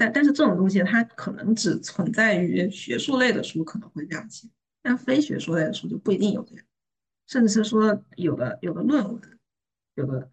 [0.00, 4.48] 但但是这种东西它可能只存在于学术类的书可能会这样写，
[4.80, 6.64] 但非学术类的书就不一定有这样，
[7.26, 9.20] 甚至是说有的有的论文。
[9.96, 10.30] 有的，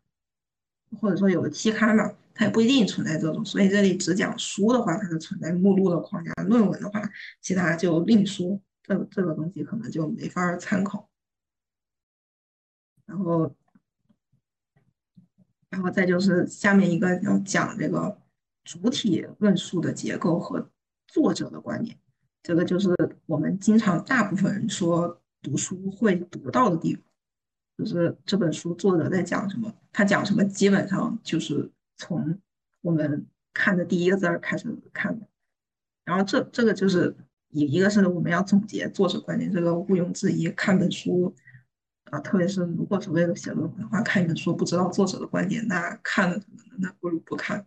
[1.01, 7.01] 或者说有的期刊嘛，它也不一定存在这种，所以这里只讲书的话，它是存在目录的框架；论文的话，
[7.41, 8.62] 其他就另说。
[8.84, 11.10] 这这个东西可能就没法参考。
[13.06, 13.53] 然后，
[15.69, 18.17] 然后再就是下面一个要讲这个
[18.67, 20.69] 主体论述的结构和
[21.08, 21.97] 作者的观点，
[22.43, 22.93] 这个就是
[23.25, 27.01] 我们经常大部分人说读书会读到的地方。
[27.77, 32.38] 就是这本书作者在讲什么，他讲什么基本上就是从
[32.82, 35.25] 我们看的第一个字儿开始看的。
[36.03, 37.15] 然后这这个就是
[37.51, 40.49] 一一个是我们要总结作者观点，这个毋庸置疑。
[40.49, 41.34] 看本书
[42.12, 46.41] 啊，特别是如果是为了写论文的话，看一本书不知道作者的观点，那看了？
[46.80, 47.65] 那不如不看。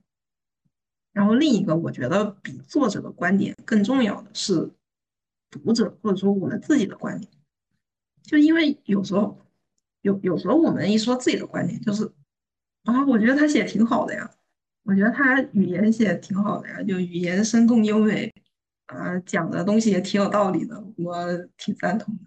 [1.12, 4.70] 然后另一个，我觉得比作者的观点更重要的是
[5.50, 7.30] 读者或者说我们自己的观点，
[8.22, 9.38] 就因为有时候。
[10.02, 12.10] 有有时候我们一说自己的观点，就是
[12.84, 14.30] 啊，我觉得他写挺好的呀，
[14.82, 18.32] 我觉得他语言写挺好的呀，就语言生动优美，
[18.86, 21.26] 啊，讲的东西也挺有道理的，我
[21.58, 22.24] 挺赞同的，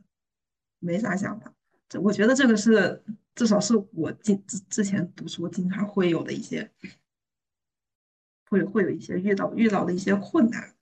[0.78, 1.52] 没啥想法。
[1.90, 6.70] 这我觉得这个是至少是我经之之前读书经常会有的一些，
[8.54, 10.76] 会会有一些遇到遇到的一些困难，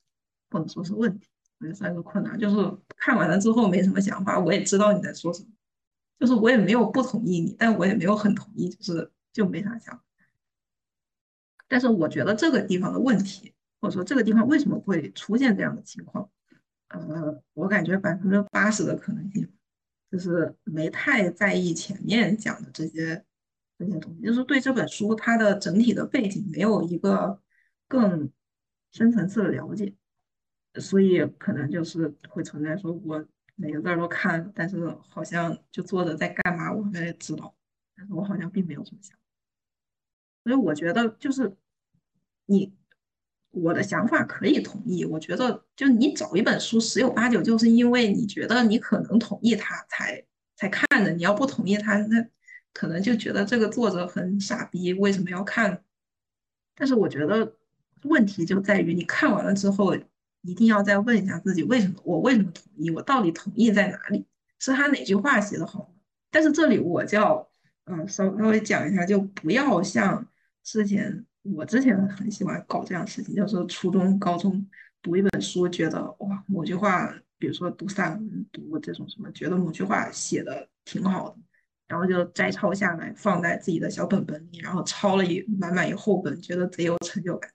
[0.49, 1.29] 或者说是问题，
[1.59, 5.47] 我觉得算是困难，就是看完了之后没什么想法，我也知道你在说什么。
[6.19, 9.99] 就是我也没有不同意你，但我也没有很同意，就是就没啥想。
[11.67, 16.29] 但是我觉得这个地方的问题，或者说这个地方为什么会出现这样的情况，
[16.89, 19.49] 呃，我感觉百分之八十的可能性
[20.11, 23.25] 就是没太在意前面讲的这些
[23.79, 27.39] 这些东西，就是对这本书它的整体的背景没有一个
[27.91, 28.31] 更
[28.91, 29.93] 深层次的了解，
[30.75, 33.27] 所以可能就是会存在说我。
[33.55, 37.53] 每个字都看，但是好像就作者在干嘛，我也知道，
[37.95, 39.15] 但是我好像并没有这么想。
[40.43, 41.55] 所以我觉得就是
[42.47, 42.73] 你
[43.51, 45.05] 我的想法可以同意。
[45.05, 50.25] 我觉得就你找一本书，十有八九就是因为你觉得你可能同意他才
[50.55, 51.11] 才看的。
[51.11, 52.25] 你要不同意他，那
[52.73, 55.83] 可能就觉得这个作者很傻逼，为什么要看？
[56.73, 57.57] 但是我觉得
[58.03, 59.95] 问题就在于你看完了之后。
[60.43, 62.89] 一定要再问一下自己，为什么我为什么同意？
[62.89, 64.25] 我到底同意在哪里？
[64.57, 65.93] 是他哪句话写的好？
[66.31, 67.47] 但是这里我就要，
[67.85, 70.27] 嗯，稍稍微讲一下，就不要像
[70.63, 74.65] 之前我之前很喜欢搞这样事情，就是初中、高中
[75.03, 81.37] 读一本书，觉得哇，某句话，比如说读散文、读这种什么，觉得某句话写的挺好的，
[81.87, 87.47] 然后就摘抄下来，放在自己的小本本里，然后抄了一满满一厚本，觉得贼有成就感。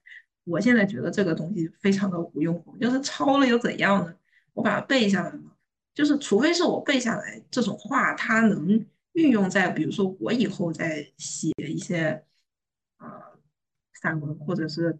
[0.46, 4.14] 我现在觉得这个东西非常的无用功，就是抄了又怎样呢？
[4.54, 5.50] 我把它背下来嘛，
[5.92, 12.24] 就是除非是我背下来这种话，它能运用在比如说我以后在写一些
[12.98, 13.08] 呃
[14.00, 14.96] 散文或者是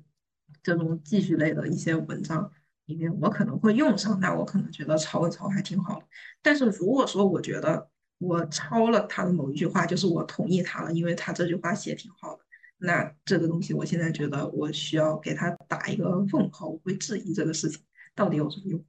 [0.63, 2.51] 这种记叙类的一些文章
[2.87, 6.07] 里面，我可能会用上，那我可能觉得抄一抄还挺好的。
[6.43, 12.43] 但是如果说我觉得我抄了他的某一句话，就是我同意他了，因为他这句话写挺好的。
[12.79, 17.83] 那这个东西，我现在觉得我需要给他打一个问号，我会质疑这个事情
[18.15, 18.85] 到底有什么用？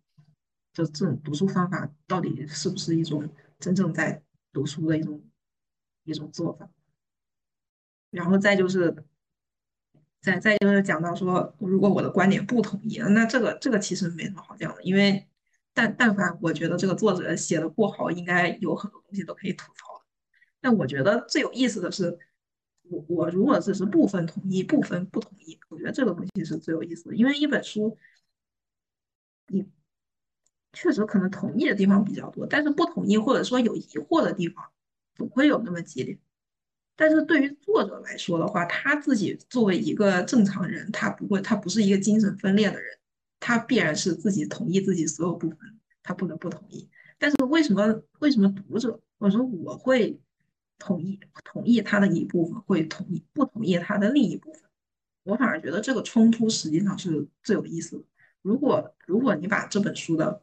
[0.73, 3.27] 就这种读书方法到底是不是一种
[3.59, 4.21] 真正在
[4.53, 5.23] 读书的一种
[6.03, 6.69] 一种做法？
[8.11, 8.95] 然后再就是，
[10.21, 15.27] 再再就是讲到说，如果我的观点不统一，那这个这个其实没什么好讲的，因为
[15.73, 20.05] 但但凡我觉得这个作者写的不好，应该有很多东西都可以吐槽的。
[20.61, 22.17] 但我觉得最有意思的是，
[22.89, 27.15] 我我如果只是部分同意，部分不同意，我觉得这个东西是最有意思的。
[27.15, 27.97] 因为一本书，
[29.47, 29.65] 你
[30.73, 34.63] 确实可能同意的地方比较多，但是不同意或者说有疑惑的地方，
[35.15, 36.19] 总会有那么几点。
[36.95, 42.97] 但是对于作者来说的话，他自己作为一个正常人，他不会，他不是一个精神分裂的人，
[43.39, 45.59] 他必然是自己同意自己所有部分，
[46.01, 46.89] 他不能不同意。
[47.19, 50.19] 但是为什么为什么读者，我说我会
[50.77, 54.63] 同意同意他的一部分，会同意不同意他的另一部分？
[55.23, 58.03] 我反而觉得这个冲突实际上是最有意思的。
[58.41, 60.41] 如果如果你把这本书的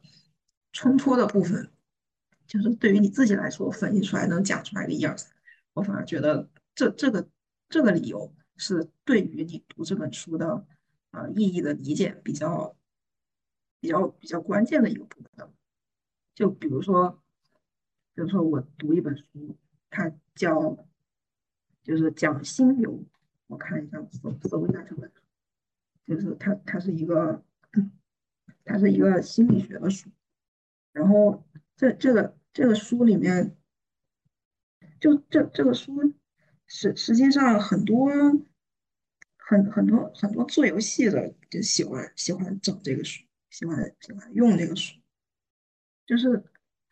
[0.71, 1.71] 冲突的部分，
[2.45, 5.33] 就是对于你自己来说分析出来，能讲出来个一二三。
[5.73, 7.27] 我反而觉得这这个
[7.69, 10.65] 这个理由是对于你读这本书的
[11.11, 12.75] 呃意义的理解比较
[13.79, 15.51] 比较比较关键的一个部分。
[16.35, 17.23] 就比如说，
[18.13, 19.57] 比如说我读一本书，
[19.95, 20.77] 它叫
[21.83, 23.01] 就是讲心流。
[23.47, 25.21] 我看一下，搜搜一下这本书，
[26.05, 27.43] 就是它它是一个
[28.65, 30.09] 它是一个心理学的书。
[30.91, 31.45] 然后
[31.77, 33.55] 这这个这个书里面。
[34.97, 36.13] 就这这个书，
[36.65, 38.09] 实实际上很多
[39.37, 44.97] 很很多很多做游戏的就喜欢喜欢整这个书，喜欢喜欢用这个书，
[46.07, 46.43] 就是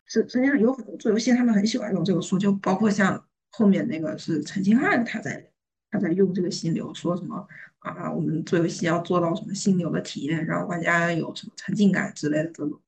[0.06, 5.50] 实实际上有很多做游戏他们很喜欢用这个书，就包括像后面那个是陈星汉他在
[5.90, 7.48] 他在用这个心流，说什么
[7.80, 12.80] 啊我们做游戏要做到什么心流的体验，让玩家有什么沉浸感之类的这种。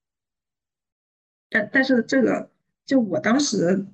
[1.49, 2.49] 但但是这个
[2.85, 3.85] 就我当时。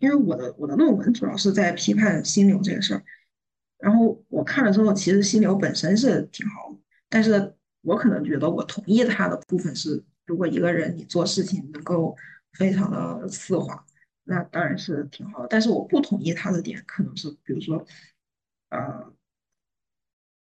[0.00, 3.02] 因为我的我的论文主要是在批判心流这个事儿，
[3.78, 12.14] 然后我看了之后，其实心流本身是挺好的，但是我可能觉得我同意他的部分是，如果一个人你做事情能够
[12.52, 13.84] 非常的丝滑，
[14.24, 17.84] 那当然是挺好的，但是我不同意他的点可能是，比如说，
[18.70, 19.12] 呃，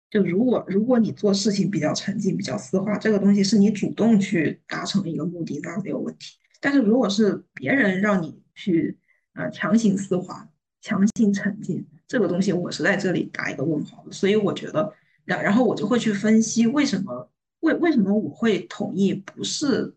[0.09, 8.97] 就如果如果你做事情比较沉静、比较丝滑，这个东西是你主动去达成一个目的，那没有问题，但是如果是别人让你去。
[9.33, 10.49] 啊，强行丝滑，
[10.81, 14.11] 强行沉浸，这个东西我是在这里打一个问号的。
[14.11, 14.91] 所以我觉得，
[15.25, 17.29] 然然后我就会去分析为什么，
[17.59, 19.95] 为为什么我会同意，不是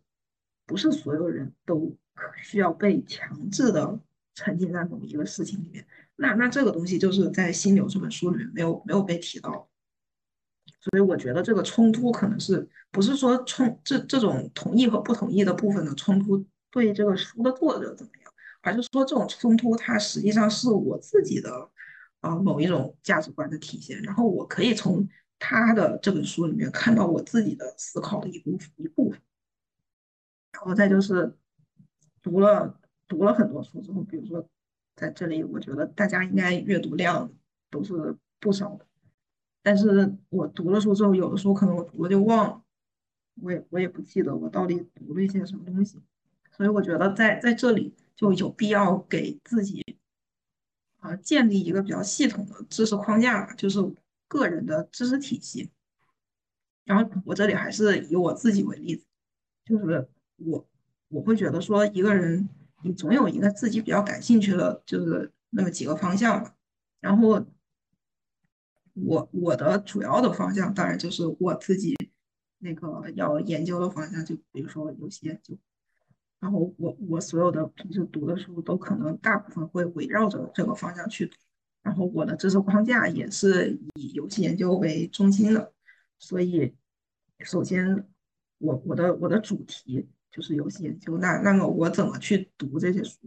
[0.71, 1.93] 不是所有人都
[2.45, 3.99] 需要被强制的
[4.37, 5.85] 沉浸在某一个事情里面。
[6.15, 9.69] 那那这个东西就是在《心流》这本书里面没有没有被提到。
[10.81, 18.33] 所以我觉得这个冲突可能是不是说冲这这种同意和不同意的部分的冲突对这个书的作者怎么样？
[18.63, 21.69] 还是说这种冲突，它实际上是我自己的
[22.21, 25.09] 啊某一种价值观的体现，然后我可以从
[25.41, 29.21] 他的这本书里面看到我自己的思考的一部一部分。
[30.61, 31.37] 然后再就是
[32.23, 34.49] 读了读了很多书之后，比如说
[34.95, 37.33] 在这里，我觉得大家应该阅读量
[37.71, 38.87] 都是不少的，
[39.63, 42.63] 但是我读了书之后，有的时候可能我读了就忘了，
[43.43, 45.99] 我也我也不记得我到底读了一些什么东西，
[46.51, 47.95] 所以我觉得在在这里。
[48.17, 49.97] 就有必要给自己
[50.99, 53.79] 啊建立一个比较系统的知识框架，就是
[54.29, 55.71] 个人的知识体系。
[56.85, 59.07] 然后我这里还是以我自己为例子，
[59.65, 60.07] 就是
[60.45, 60.69] 我
[61.09, 62.49] 我会觉得说，一个人
[62.83, 66.55] 你总有一个自己比较感兴趣的，就是那么几个方向吧。
[67.01, 67.45] 然后
[68.95, 71.97] 我我的主要的方向当然就是我自己
[72.59, 75.57] 那个要研究的方向，就比如说游戏研究。
[76.39, 81.31] 然后我我所有的平时读的书都可能大部分会围绕着这个方向去，
[81.83, 85.73] 然后我的知识框架也是以游戏研究为中心的，
[86.19, 86.75] 所以
[87.41, 88.09] 首先
[88.57, 93.19] 我我的我的主题就是游戏研究，那那么我怎么去读这些书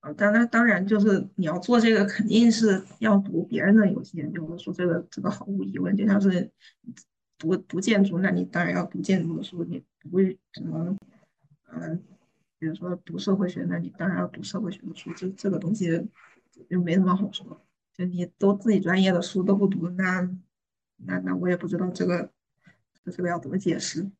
[0.00, 0.12] 啊？
[0.12, 6.50] 当然当然就是你要做这个肯定是要读别人的游戏研究的书，这个这个毫无疑问，就像是
[7.36, 10.96] 读读建筑，那你当然要读建筑的书，你不会什么
[11.72, 12.02] 嗯。
[12.60, 16.08] 比如说读社会学，那你当然要读社会学的书，这这个东西
[16.68, 17.64] 就没什么好说。
[17.94, 20.28] 就你都自己专业的书都不读，那
[20.96, 22.32] 那那我也不知道这个
[23.12, 24.10] 这个要怎么解释。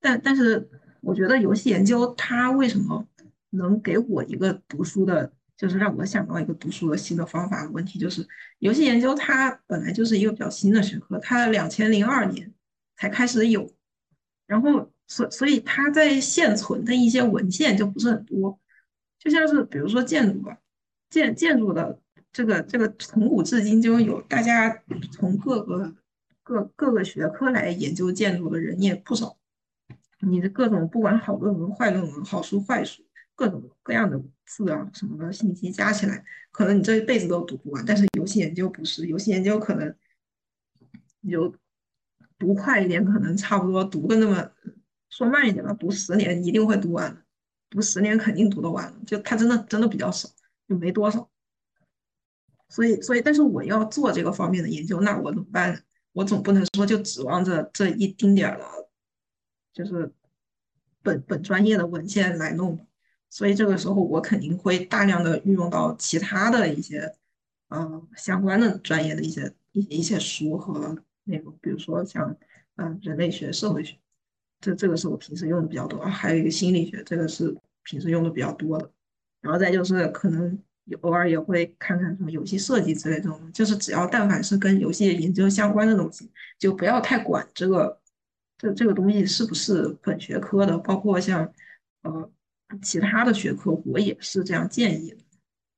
[0.00, 0.68] 但但是
[1.06, 3.06] 我觉得游戏研究它为什么
[3.50, 7.70] 能给我一个读书的，就是让我想到一个读书的新的方法的。
[7.70, 8.26] 问题就是
[8.58, 12.52] 游戏研究它本来就是一个比较新的学科，它两千零二年
[12.96, 13.70] 才开始有，
[14.46, 14.90] 然后。
[15.08, 18.58] 所所以，它在现存的一些文献就不是很多，
[19.20, 20.58] 就像是比如说建筑吧，
[21.08, 22.00] 建建筑的
[22.32, 24.82] 这个这个从古至今就有，大家
[25.12, 25.94] 从各个
[26.42, 29.36] 各各个学科来研究建筑的人也不少，
[30.28, 33.02] 你的各种不管好论文、坏论文、好书、坏书，
[33.34, 37.84] 各种各样的字啊什么的信息加起来，可能你这一辈子都读不完。
[37.86, 39.94] 但是游戏研究不是，游戏研究可能
[41.20, 41.54] 你就
[42.38, 44.50] 读快一点，可能差不多读个那么
[45.10, 47.24] 说慢一点吧，读十年一定会读完，
[47.70, 48.92] 读十年肯定读得完。
[49.06, 50.28] 就它真的真的比较少，
[50.68, 51.30] 就没多少。
[52.68, 55.84] 所以所以，但是我要做这个方面的研究，那我怎么办？
[56.12, 58.66] 我总不能说就指望着这一丁点儿了，
[59.76, 60.10] 就是
[61.02, 62.86] 本本专业的文献来弄。
[63.28, 67.14] 所以这个时候，我肯定会大量的运用到其他的一些，
[67.68, 72.34] 嗯，相关的专业的一些一一些书和内容，比如说像，
[72.76, 73.98] 嗯，人类学、社会学，
[74.60, 76.02] 这这个是我平时用的比较多。
[76.06, 78.90] 还有一个心理学，这个是平时用的比较多的。
[79.42, 80.58] 然后再就是可能
[81.02, 88.00] 偶尔也会看看什么游戏设计之类这种，就是只要但凡是跟游戏研究相关的东西，就不要太管这个
[88.58, 91.52] 这这个东西是不是本学科的，包括像，
[92.02, 92.30] 呃。
[92.82, 95.18] 其他的学科我也是这样建议的，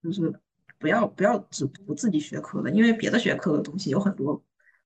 [0.03, 0.33] 就是
[0.79, 4.43] 不要不要只读自己学科的，因为别的学科的东西有很多，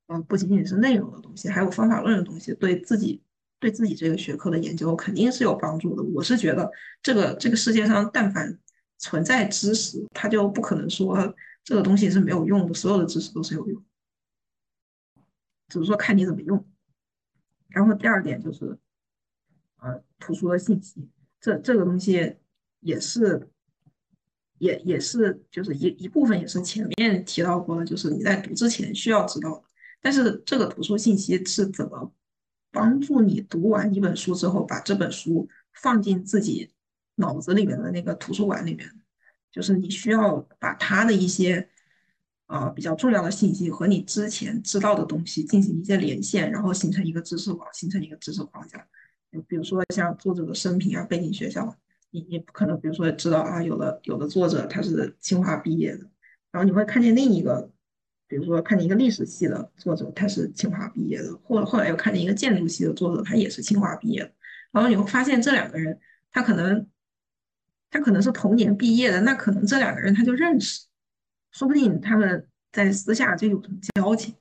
[0.08, 3.22] 嗯，不仅仅是内容的东西，还有方法论的东西，对自己
[3.60, 6.02] 对自己这个学科的研究肯定是有帮助的。
[6.02, 6.68] 我是觉得
[7.00, 8.58] 这个这个世界上但凡
[8.98, 11.32] 存在知识，它就不可能说
[11.62, 13.84] 这个东西是没有用的，所有的知识都是有用，
[15.68, 16.71] 只是说看你怎么用。
[17.74, 18.78] 然后第二点就是，
[19.80, 21.08] 呃，图书的信息。
[21.40, 22.36] 这这个东西
[22.80, 23.48] 也是，
[24.58, 29.64] 也也是，就是一一部分也是前面提到过的，就是你在读之前需要知道的。
[30.00, 32.12] 但是这个图书信息是怎么
[32.70, 36.70] 帮助你读完一本书之后，把这本书放进自己
[37.16, 38.88] 脑子里面的那个图书馆里面？
[39.50, 41.68] 就是你需要把它的一些
[42.46, 48.86] 啊比较重要的信息和你之前知道的东西进行一些连线，然后形成一个知识网，形成一个知识框架。
[49.48, 51.74] 比如说像作者的生平啊、背景、学校，
[52.10, 56.00] 你你不可能，比如说知道啊，有的有的作者他是清华毕业的，
[56.50, 57.70] 然后你会看见另一个，
[58.28, 64.32] 比如说看见一个历史系的作者他是清华毕业的，或后来又看见一个建筑系的作者他也是清华毕业的，
[64.70, 65.98] 然后你会发现这两个人
[66.30, 66.86] 他可能
[67.90, 70.84] 他可能是同年毕业的，那可能这两个人他就认识，
[71.52, 74.34] 说不定他们在私下就有什么交情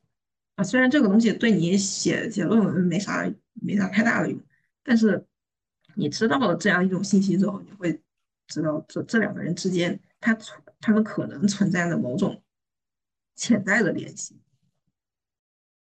[0.55, 0.63] 啊。
[0.63, 4.39] 虽然这个东西对你写写论文没啥没啥太大的用。
[4.83, 5.23] 但是
[5.95, 8.01] 你知道了这样一种信息之后，你会
[8.47, 12.41] 知道这这两个人之间他存他们可能存在的某种
[13.35, 14.39] 潜在的联系。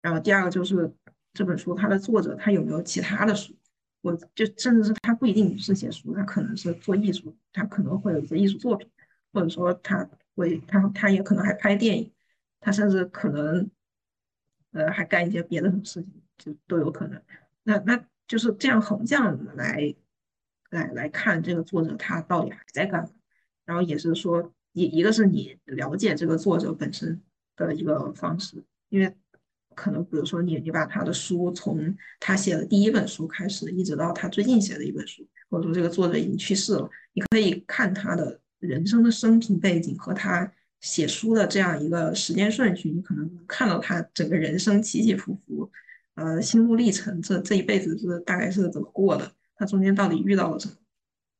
[0.02, 0.92] 然后第二个就是
[1.32, 3.56] 这本书它的作者他有没有其他的书，
[4.02, 8.86] 我就甚至是他不一定是写书，他可能是做艺术，他可能会有一些艺术作品，
[9.32, 12.12] 或者说他会他他也可能还拍电影，
[12.60, 13.70] 他甚至可能
[14.72, 17.22] 呃还干一些别的什么事情，就都有可能。
[17.62, 18.04] 那那。
[18.26, 19.94] 就是这样横向来
[20.70, 23.10] 来来看这个作者他到底还在干嘛，
[23.66, 27.20] 然后也是说一一个是你了解这个作者本身
[27.54, 29.14] 的一个方式，因为
[29.74, 45.70] 可能比如说你你把他的书从他写的第一本书开始，一直到他最近写的一本书，或者说这个作者已经去世了，你可以看他的人生的生平背景和他写书的这样一个时间顺序，你可能看到他整个人生起起伏伏。
[46.14, 49.32] 呃，心路历程，这这一辈子是大概是怎么过的？
[49.56, 50.74] 他中间到底遇到了什么？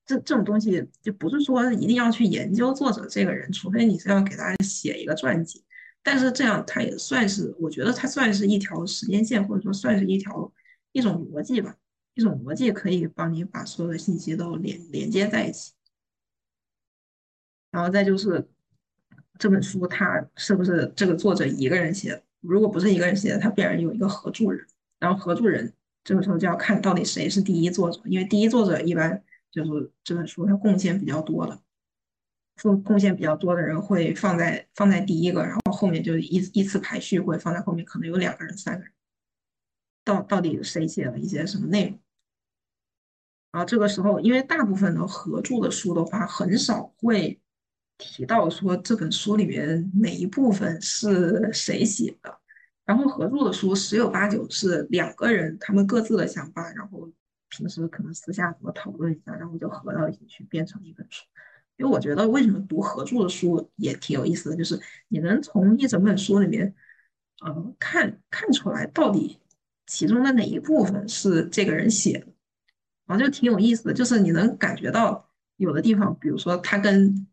[0.06, 5.62] 这这种东西就不是说一定要去研究作者这个人，除非你是要给他写一个传记。
[6.02, 10.52] 但是这样，他也算是，我觉得他算是一条时间线，或者说算是一条
[10.90, 11.76] 一种逻辑吧，
[12.14, 15.73] 一种逻辑可以帮你把所有的信息都连连接在一起。
[17.74, 18.48] 然后再就是
[19.36, 22.22] 这本书，它是不是这个作者一个人写的？
[22.40, 24.64] 如果不是一个人写的，他必然有一个合著人，
[25.00, 29.20] 然后合著人这个时候就要看到底谁是第一作者，因为第一作者一般
[29.50, 31.60] 就是这本书他贡献比较多的，
[32.62, 38.92] 贡贡献比较多的人会放在放在第一个，然后后面就依依次排序会放在后面，可能有两个人、三个人，
[40.04, 41.98] 到到底谁写了一些什么内容，
[43.50, 47.40] 然后这个时候因为大部分的合著的书的话，很少会。
[47.98, 52.38] 提到说这本书里面哪一部分是谁写的，
[52.84, 57.10] 然后合著的书十有八九是两个人他们各自的想法，然后
[57.48, 61.24] 平时可能私下怎么讨论一下，然后就合到一起去变成一本书。
[61.76, 66.74] 因为我觉得为什么读合著的书也挺有意思的，就是你能从一整本书里面，
[67.44, 69.40] 嗯，看看出来到底
[69.86, 72.26] 其中的哪一部分是这个人写的，
[73.06, 77.26] 然后就挺有意思的，就是你能感觉到有的地方，比如说他跟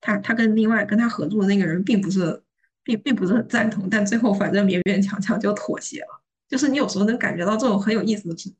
[0.00, 2.42] 他他跟另外跟他合作的那个人并不是
[2.82, 6.22] 并并不是很赞同，但最后反正勉勉强强就妥协了。
[6.48, 8.52] 就是你有时候能感觉到这种很有意思的事。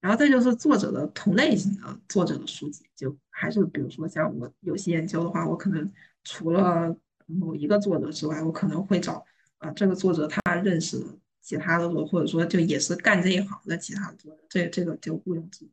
[0.00, 5.90] 然后再就是作者的同类型的作者的书籍，就还是比如说像我游戏研究的话，我可能
[6.24, 9.24] 除了某一个作者之外，我可能会找
[9.56, 11.06] 啊这个作者他认识的
[11.40, 15.70] 其他的作，或者说就也是干这一行的其他的作者，这这个就毋庸置疑。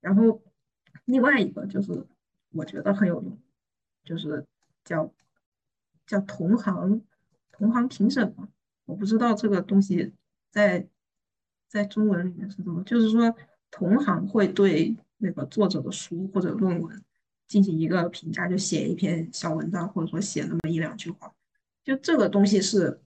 [0.00, 0.42] 然后
[1.04, 2.04] 另外一个就是
[2.50, 3.38] 我觉得很有用，
[4.04, 4.44] 就是
[4.84, 5.12] 叫
[6.06, 7.02] 叫同行
[7.52, 8.48] 同行评审嘛，
[8.84, 10.12] 我不知道这个东西
[10.50, 10.86] 在
[11.68, 13.34] 在中文里面是怎么，就是说
[13.70, 17.02] 同行会对那个作者的书或者论文
[17.46, 21.32] 进行一个评价，就写一篇小文章，或者说写那么一两句话，
[21.84, 23.00] 就这个东西是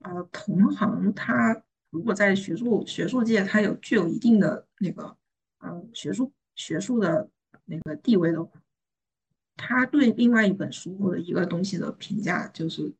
[0.00, 5.16] 呃同行他如果在学术学术界他有具有一定的那个。
[5.62, 7.28] 呃，学术学术的
[7.66, 8.62] 那个地位的话，
[9.62, 12.90] 他对另外一本书或者一个东西的评价，就是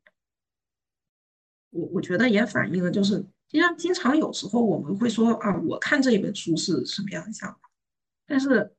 [1.71, 7.59] 我我觉得也反映了，就是经常经常有时候我们会说啊，我看这一本书是什么样的想法，
[8.27, 8.71] 但是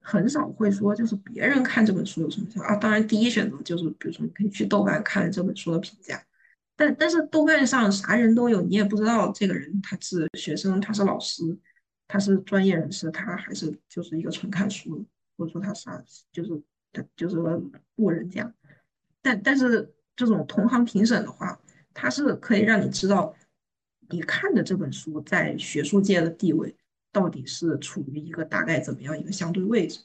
[0.00, 2.76] 很少会说就是别人看这本书有什么想法啊。
[2.76, 6.20] 当然，第一选择就是比如说你可以去豆瓣看这本书的评价，
[6.76, 11.58] 但但是豆瓣上啥人都有，你也不知道这个人他是学生，他是老师。
[12.12, 15.06] 他是专业人士，他还是就是一个纯看书，
[15.36, 16.02] 或者说他啥，
[16.32, 16.60] 就是
[17.16, 17.62] 就是说
[17.96, 18.52] 路人甲。
[19.22, 21.60] 但但是这种同行评审的话，
[21.92, 23.34] 他是可以让你知道
[24.08, 26.76] 你看的这本书在学术界的地位
[27.12, 30.00] 到底是处于一个大概怎么样一个相对位置。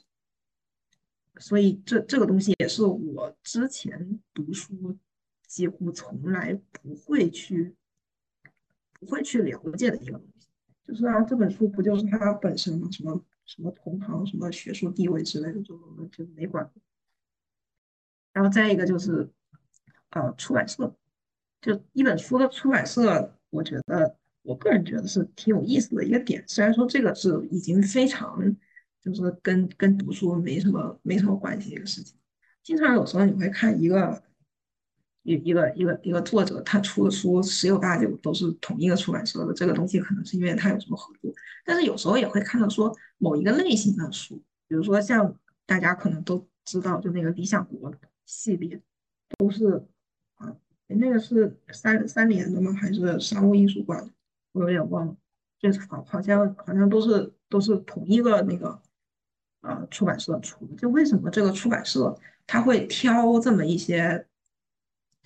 [1.38, 4.96] 所以这这个东西也是我之前读书
[5.46, 7.74] 几乎从来不会去
[8.94, 10.48] 不会去了解的一个东西。
[10.82, 12.88] 就是啊，这本书不就是它本身吗？
[12.90, 16.70] 什么什么同行、什么学术地位之类的，就我们就没管。
[18.32, 19.30] 然后再一个就是，
[20.10, 20.94] 呃，出版社，
[21.60, 26.44] 就一本书的出版社，我觉得我个人觉得是挺有意思的一个点。
[26.46, 28.38] 虽然说这个是已经非常，
[29.00, 32.18] 就是跟跟读书没什么没什么关系的一个事情。
[32.62, 34.22] 经常有时候你会看一个。
[35.26, 41.32] 一一个一个一个作者，他出的书十有八九都是同一个出版社的，这个东西可能是因为他有什么合作。
[41.64, 45.34] 但是有时候也会看到说某一个类型的书，比如说像
[45.66, 47.92] 大家可能都知道，就那个理想国
[48.24, 48.80] 系列，
[49.36, 49.84] 都是
[50.36, 50.54] 啊，
[50.86, 52.72] 那个是三三联的吗？
[52.72, 54.08] 还是商务印书馆？
[54.52, 55.16] 我有点忘了，
[55.58, 58.80] 就是好好像好像都是都是同一个那个
[59.62, 60.76] 呃出版社出的。
[60.76, 62.16] 就为什么这个出版社
[62.46, 64.24] 他会挑这么一些？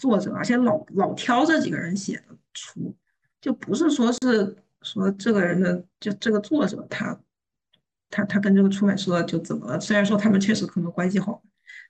[0.00, 2.96] 作者，而且老老挑这几个人写的书，
[3.38, 7.20] 就不是说是说这个人的就这个作者他
[8.08, 9.78] 他他跟这个出版社就怎么了？
[9.78, 11.42] 虽然说他们确实可能关系好，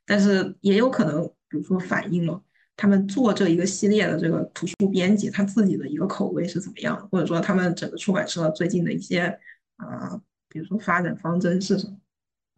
[0.04, 2.42] 但是也有可能，比如说反映了
[2.76, 9.38] 他们做这一个系列的这个图书编辑他自己的一个口味是怎么样，或者说他们整个出版社最近的一些
[9.76, 11.96] 啊，比如说发展方针是什么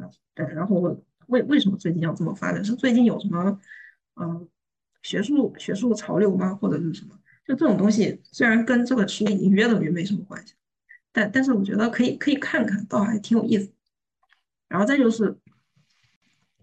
[0.06, 0.10] 啊？
[0.34, 0.76] 对，然后
[1.26, 2.64] 为为什么最近要这么发展？
[2.64, 3.60] 是最近有什么
[4.16, 4.48] 嗯？
[5.02, 7.18] 学术学术潮流吗，或者是什么？
[7.44, 10.54] 就这种东西，虽然跟这本书已经约等于没什么关系，
[11.10, 13.70] 但但是我觉得可以可以看看，倒还挺有意思。
[14.68, 15.36] 然后再就是，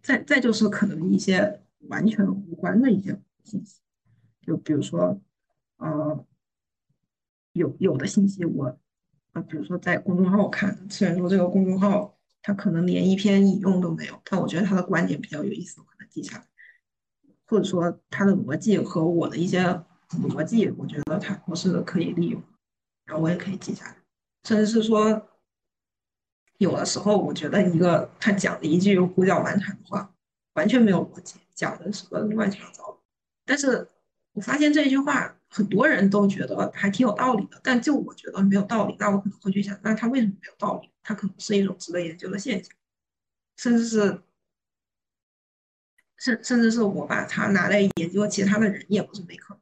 [0.01, 3.81] 再再就是可能一些完全无关的一些信息，
[4.41, 5.21] 就比如说，
[5.77, 6.25] 呃，
[7.51, 8.79] 有有的信息我，
[9.33, 16.48] 呃，比如说在公众号看，虽然说这个公众号它可能连一篇引用都没有，但我觉得他的观点比较有意思，我可能记下来。
[17.49, 19.63] 或者说它的逻辑和我的一些
[20.09, 22.39] 逻辑，我觉得它我是可以利用，
[23.05, 23.97] 然后我也可以记下来。
[24.43, 25.27] 甚至是说，
[26.59, 30.13] 有的时候我觉得一个他讲的一句胡搅蛮缠的话，
[30.53, 32.95] 完全没有逻辑，讲的什么乱七八糟。
[33.45, 33.87] 但是
[34.33, 38.95] 我发现这句话很多人都觉得还挺有道理的，但就我觉得没有道理。
[38.99, 40.89] 那我可能会去想，那他为什么没有道理？
[41.01, 42.71] 他可能是一种值得研究的现象，
[43.57, 44.21] 甚至是。
[46.19, 49.61] 甚甚至是我把它拿来研究其他的人也不是没可能，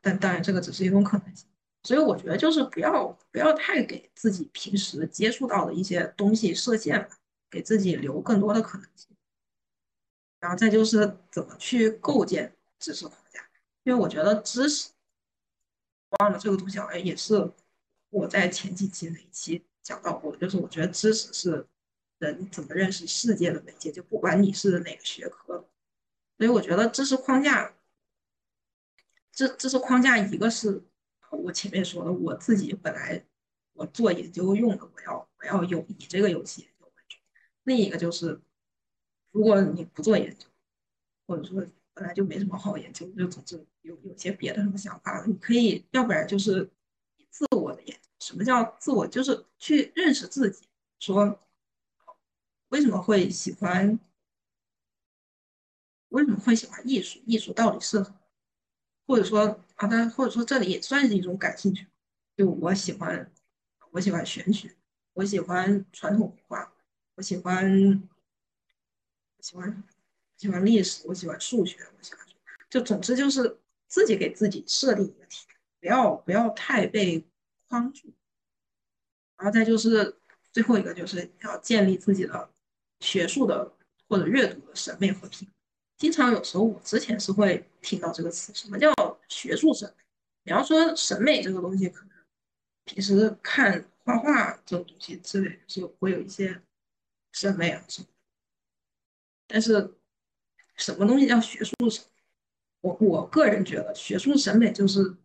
[0.00, 1.46] 但当然这个只是一种可能性。
[1.82, 7.08] 所以我觉得就是不要不要太给自己平时接触到的一些东西设限，
[7.50, 9.14] 给自己留更多的可能性。
[10.40, 13.40] 然后再就是怎么去构建知识框架，
[13.82, 14.90] 因为我觉得知识，
[16.18, 17.50] 忘了这个东西好像也是
[18.10, 21.66] 我在前几期哪一期讲到过，就是我觉得知识是
[22.18, 25.66] 人怎么认识世界的媒介，就不管你是哪个学科。
[26.36, 27.74] 所以我觉得知识框架，
[29.32, 30.82] 知知识框架一个是
[31.30, 33.24] 我前面说的，我自己本来
[33.72, 37.18] 我做研究用的，我要我要有以这个游戏研究为主。
[37.64, 38.40] 另一个就是，
[39.32, 40.46] 如果你不做研究，
[41.26, 46.70] 或者说本来就没什么好研究，就总之有有些别的什么想法，你可以要不然就是
[47.30, 49.06] 自我的研究什么叫自我？
[49.06, 50.68] 就是去认识自己，
[50.98, 51.40] 说
[52.68, 53.98] 为什么会喜欢，
[56.14, 57.20] 为什么会喜欢艺术？
[57.26, 58.06] 艺术到底是，
[59.04, 61.88] 或者说啊，但或者说这里也算是一种感兴趣。
[62.36, 63.32] 就我喜欢，
[63.90, 64.76] 我喜欢玄学，
[65.14, 66.72] 我喜欢传统文化，
[67.16, 68.08] 我喜欢
[69.40, 69.84] 喜欢
[70.36, 72.24] 喜欢历史，我喜欢数学，我喜欢，
[72.70, 73.58] 就总之就是
[73.88, 75.48] 自己给自己设定一个题，
[75.80, 77.26] 不要不要太被
[77.66, 78.14] 框住。
[79.36, 80.16] 然后再就是
[80.52, 82.48] 最后一个，就是要建立自己的
[83.00, 83.76] 学术的
[84.08, 85.48] 或者阅读的审美和品。
[85.96, 88.92] 经常有时候我之前是会听到这个词，什么叫
[89.28, 90.04] 学术审美？
[90.44, 92.10] 你要说审美这个东西，可能
[92.84, 96.60] 平时看画画这种东西之类，就会有一些
[97.32, 98.08] 审美啊什么。
[99.46, 99.94] 但是
[100.76, 102.10] 什么东西叫学术审美？
[102.80, 105.16] 我我个人觉得，学术审美就是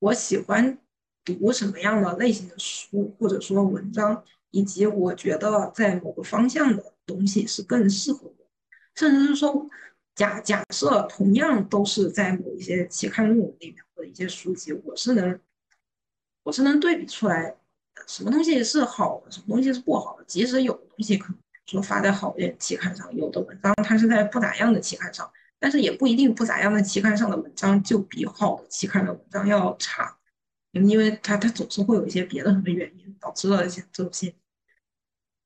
[0.00, 0.78] 我喜欢。
[1.24, 8.37] 读什么样的类型的书，或者说文章，以及我觉得在某个方向的东西是更适合我，
[8.98, 9.64] 甚至是说
[10.16, 15.38] 假假设同样都是在某一些期刊论文里面或者一些书籍，我是能
[16.42, 17.54] 我是能对比出来
[18.08, 20.24] 什么东西是好的，什么东西是不好的。
[20.24, 25.30] 即使有的东西可能说发在好一点期刊上，有的文章它是在不咋样的期刊上，
[25.60, 30.18] 但是也不一定不咋样的期刊上的文章就比好的期刊的文章要差。
[30.72, 34.34] 因为他他总是会有一些别的什么原因导致了一些这些，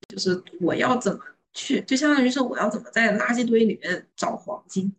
[0.09, 1.21] 就是我要怎么
[1.53, 4.95] 去，就相当于是我要怎么在垃圾堆里面找黄金，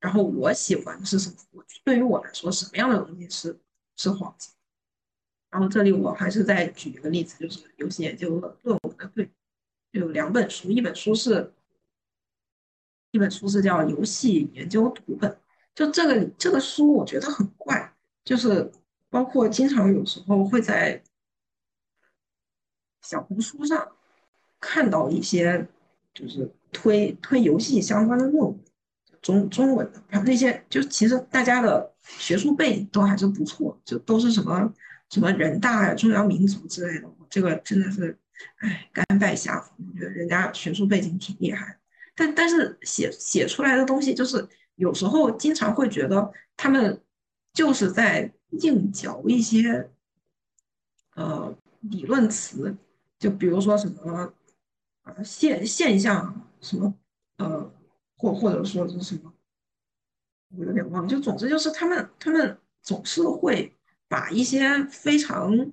[0.00, 1.36] 然后我喜欢的是什么？
[1.52, 3.58] 我对于我来说，什么样的东西是
[3.96, 4.52] 是黄金？
[5.50, 9.30] 然后这里我还是再举一个例子，就是游戏研究论文的对，
[9.92, 11.52] 有两本书，一本书是，
[13.10, 15.30] 一本书是叫《游戏研究读本》，
[15.74, 18.72] 就这个这个书我觉得很怪，就是。
[19.10, 21.00] 包括经常有时候会在
[23.00, 23.92] 小红书上
[24.66, 25.66] 看到一些
[26.14, 28.58] 就是推推游戏相关的论文，
[29.20, 34.72] 中中文的，然后那些就其实大家的学术背景都还是不错，就都是什么
[35.10, 38.16] 什么人大呀、中央民族之类的，这个真的是
[38.60, 39.86] 哎甘拜下风。
[39.92, 41.78] 我觉得人家学术背景挺厉害，
[42.14, 47.00] 但但是写写出来的东西，就是有时候经常会觉得他们
[47.52, 48.32] 就是在。
[48.60, 49.90] 硬嚼一些
[51.16, 52.76] 呃理论词，
[53.18, 54.32] 就比如说什么
[55.04, 56.92] 啊现现象什么
[57.38, 57.72] 呃
[58.16, 59.32] 或或者说是什么，
[60.56, 61.08] 我有点忘了。
[61.08, 63.72] 就总之就是他们他们总是会
[64.08, 65.72] 把一些非常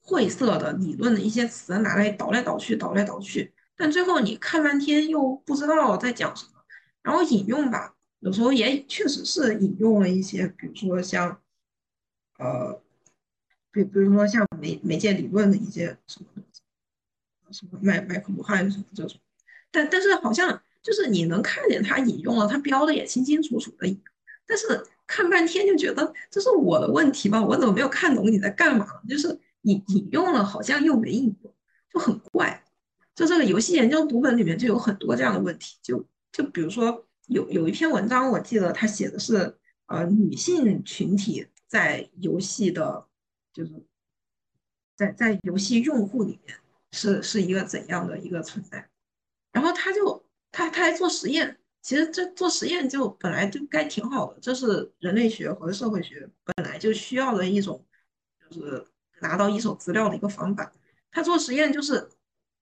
[0.00, 6.52] 晦涩的理论的一些词拿来倒来倒去倒来倒去，但最后你看半天又不知道在讲什么。
[7.02, 11.40] 然后引用吧，有时候也确实是引用了一些，比如说像。
[12.38, 12.82] 呃，
[13.70, 16.62] 比比如说像媒媒介理论的一些什么东西，
[17.52, 19.20] 什么麦麦克卢汉什么这种，
[19.70, 24.00] 但但是好像就是你能看见他引用了，他标的也清清楚楚的，
[24.46, 27.42] 但是看半天就觉得这是我的问题吧？
[27.42, 28.86] 我怎么没有看懂你在干嘛？
[29.08, 31.54] 就是引引用了，好像又没引用，
[31.92, 32.64] 就很怪。
[33.14, 41.46] 就这个游戏研究读本里面就有很多这样的问题，就就比如说有有一篇文章，我记得他写的是呃女性群体。
[41.70, 43.06] 在游戏的，
[43.52, 43.70] 就是
[44.96, 46.56] 在在游戏用户里面
[46.92, 48.88] 是是一个怎样的一个存在？
[49.52, 57.84] 然后他就他他还做实验，其实这做实验就本来就该挺好的，这是人类学和社会学本来就需要的一种，
[58.48, 58.86] 就是
[59.20, 60.72] 拿到一手资料的一个方法。
[61.10, 62.08] 他做实验就是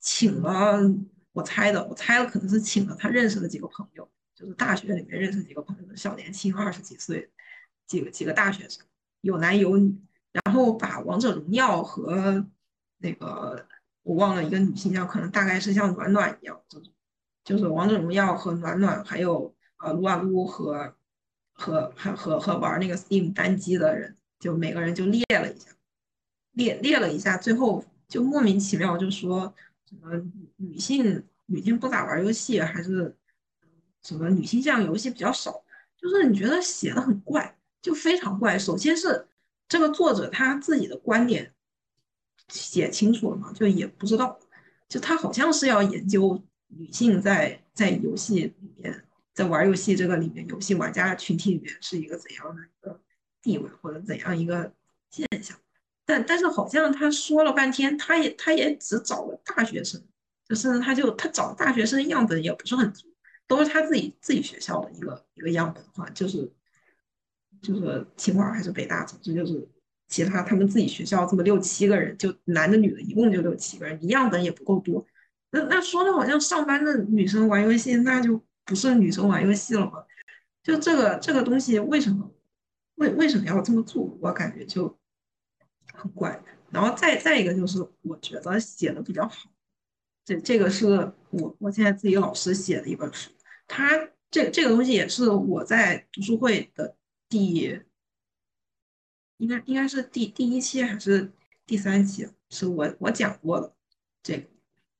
[0.01, 0.81] 请了，
[1.33, 7.31] 我猜的，我猜的可能是请了他认识的几个朋友，就是大学里面认识几个朋友小年轻，二十几岁，
[7.87, 8.85] 几个几个大学生。
[9.21, 9.95] 有男有女，
[10.33, 12.47] 然后把王者荣耀和
[12.99, 13.67] 那个
[14.03, 16.93] 我忘了一个女性叫，可能大概是像暖暖一样这种，
[17.45, 20.95] 就是王者荣耀和暖暖，还有呃撸啊撸和
[21.53, 25.71] 和和和和玩那个 Steam 单机的人，就每个人就列了一下，
[26.53, 29.55] 列列了一下，最后就莫名其妙就说
[29.89, 30.23] 什么
[30.57, 33.17] 女性女性不咋玩游戏，还是
[34.03, 35.63] 什么女性这样游戏比较少，
[35.97, 37.55] 就是你觉得写的很怪。
[37.81, 38.59] 就非常怪。
[38.59, 39.29] 首先是
[39.69, 41.55] 这个作者他自己的观点
[42.49, 43.53] 写清楚了吗？
[43.53, 44.39] 就也不知道。
[44.89, 53.01] 就他好像是要研究女性在在游戏里面，在玩游戏这个里面，游戏玩家群体里面是一个怎样的一个
[53.43, 54.73] 地位或者怎样一个
[55.11, 55.57] 现象。
[56.05, 60.03] 但但是好像他说了半天，他也他也只找了大学生，
[60.49, 63.07] 就是他就他找大学生样本也不是很足，
[63.47, 66.53] 都是他自己自己学校的一个一个样本的话，就是。
[67.61, 69.69] 就是清华还是北大，总之就是
[70.09, 75.07] 其他他们自己学校这么六七个人，就男的女的一共就六七个人，一样本也不够多。
[75.51, 80.05] 那那说的好像上班的女生玩游戏，那就不是女生玩游戏了吗？
[80.63, 82.31] 就这个这个东西为什么
[82.97, 84.19] 为为什么要这么做？
[84.21, 84.99] 我感觉就
[85.95, 86.43] 很怪。
[86.71, 89.51] 然后再再一个就是，我觉得写的比较好。
[90.25, 93.31] 这这个是我我现在自己老师写的一本书，
[93.67, 93.99] 他
[94.31, 96.95] 这这个东西也是我在读书会的
[97.31, 97.81] 第，
[99.39, 101.33] 应该应该是第第一期还是
[101.67, 103.75] 第三期，是我我讲过的。
[104.23, 104.47] 这个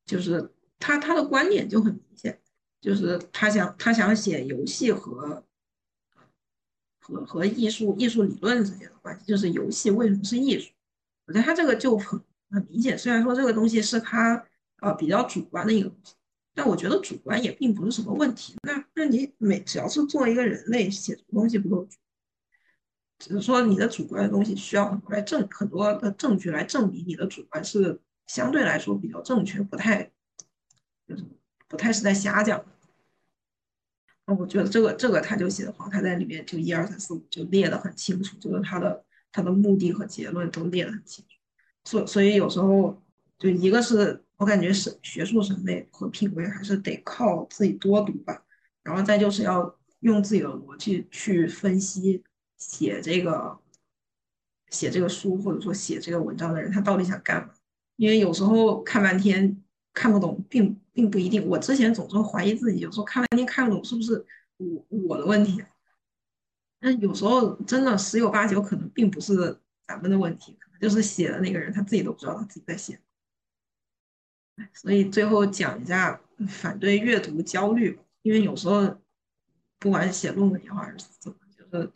[0.05, 2.41] 就是他他的观点就很明显，
[2.81, 5.45] 就是他想他想写游戏和
[6.99, 10.73] 和和艺术艺术理论之间的关系，就是游戏为什么是艺术？
[11.27, 12.19] 我觉得他这个就很
[12.51, 14.45] 很明显，虽然说这个东西是他。
[14.81, 16.15] 呃，比较主观的一个东西，
[16.55, 18.55] 但我觉得主观也并不是什么问题。
[18.63, 21.85] 那那你每只要是作为一个人类写的东西，不都
[23.19, 30.11] 只是说你的主观的东西需要很多来证很多的证据来证明你的主观是相对来说比较正确，不太
[31.07, 31.25] 就是
[31.67, 32.65] 不太是在瞎讲。
[34.27, 41.35] 那我觉得这个这个他就写的好，他在里面就一二三四五就列的很清楚，就是他的他的目的和结论都列的很清楚。
[41.85, 43.03] 所所以有时候
[43.39, 44.25] 就一个是。
[44.39, 48.41] 我感觉是学术审美和品味还是得靠自己多读吧，
[48.85, 52.23] 然后再就是要用自己的逻辑去分析
[52.59, 53.59] 写这个
[54.69, 57.55] 写这个书或者说写这个文章的人他到底想干嘛，
[57.97, 59.63] 因为有时候看半天
[59.95, 61.47] 看不懂，并并不一定。
[61.47, 64.25] 我之前总是怀疑自己，有时候看半天看不懂是不是
[64.59, 65.65] 我我的问题，
[66.81, 73.01] 但有时候真的十有八九可能并不是咱们的问题，就是写的那个人他自己都不知道他自己在写。
[74.75, 79.01] 所以最后讲一下反对阅读焦虑，因为有时候
[79.79, 81.93] 不管写论文也好还是怎么，就是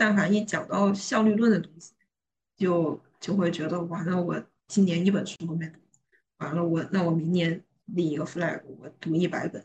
[0.00, 1.92] 但凡一讲到效率论的东西，
[2.56, 5.78] 就就会觉得完了，我今年一本书都没读，
[6.38, 9.62] 完了我那我明年立一个 flag，我读一百本，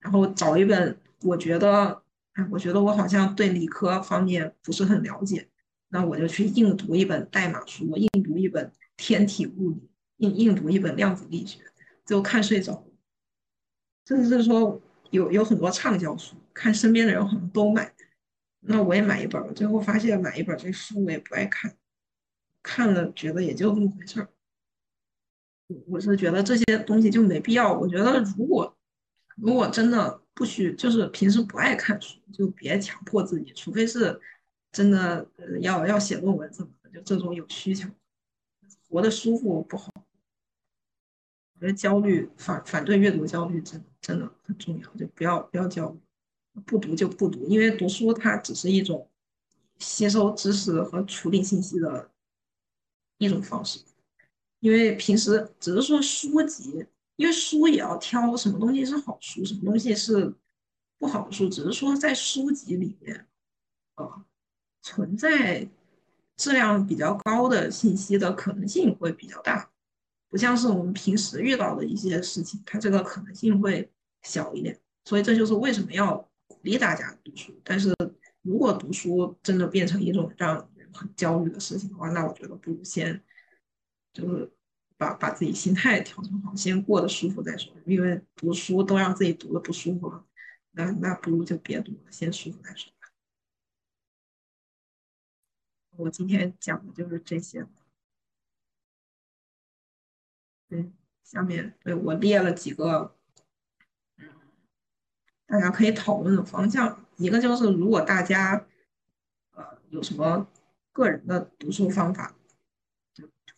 [0.00, 2.02] 然后找一本我觉得
[2.32, 5.46] 哎，我觉得我好像对理科方面不是很了解，
[5.88, 11.60] 那我就去硬读一本代码书，硬读一本天体物理，硬硬读一本量子力学。
[12.06, 12.82] 就看睡着，
[14.06, 17.92] 甚至是说有有很多畅销书，看身边的人好像都买，
[18.68, 19.54] 那我也买一本。
[19.54, 21.76] 最后发现买一本这书我也不爱看，
[22.62, 24.28] 看了觉得也就这么回事儿。
[25.88, 27.72] 我是觉得这些东西就没必要。
[27.72, 28.76] 我觉得如果
[29.36, 34.20] 如果真的不需，就是平时不爱看书，就别强迫自己，除非是
[34.70, 37.88] 真的呃要要写论文怎么的，就这种有需求，
[38.88, 39.90] 活得舒服不好。
[41.54, 45.98] 我觉得焦虑反反对阅读焦虑真真的很重要，就不要不要焦虑，
[46.64, 49.08] 不读就不读，因为读书它只是一种
[49.78, 52.10] 吸收知识和处理信息的
[53.18, 53.80] 一种方式。
[54.60, 56.86] 因为平时只是说书籍，
[57.16, 60.34] 因为书也要挑什么东西是好书，什么东西是
[60.98, 63.26] 不好书，只是说在书籍里面，
[63.96, 64.24] 呃，
[64.82, 65.68] 存在
[66.36, 69.70] 质量比较高的信息的可能性会比较大。
[70.28, 73.88] 不像是我们平时遇到的一些事情，它这个可能性会
[74.22, 76.28] 小一点，所以这就是为什么要
[76.66, 77.58] 励大家读书。
[77.64, 77.94] 但是
[78.42, 83.24] 如果读书真的变成一种让人很焦虑的事情的话，那我觉得不如先
[84.12, 84.52] 就是
[84.98, 87.72] 把把自己心态调整好，先过得舒服再说。
[87.86, 90.26] 因为读书都让自己读的不舒服了，
[90.72, 92.92] 那那不如就别读了，先舒服再说。
[95.96, 97.66] 我今天讲的就是这些。
[100.68, 100.92] 对，
[101.22, 103.15] 下面对我列了几个，
[105.46, 107.04] 大家可以讨论的方向。
[107.16, 108.66] 一个就是，如果大家，
[109.54, 110.46] 呃，有什么
[110.92, 112.34] 个人的读书方法，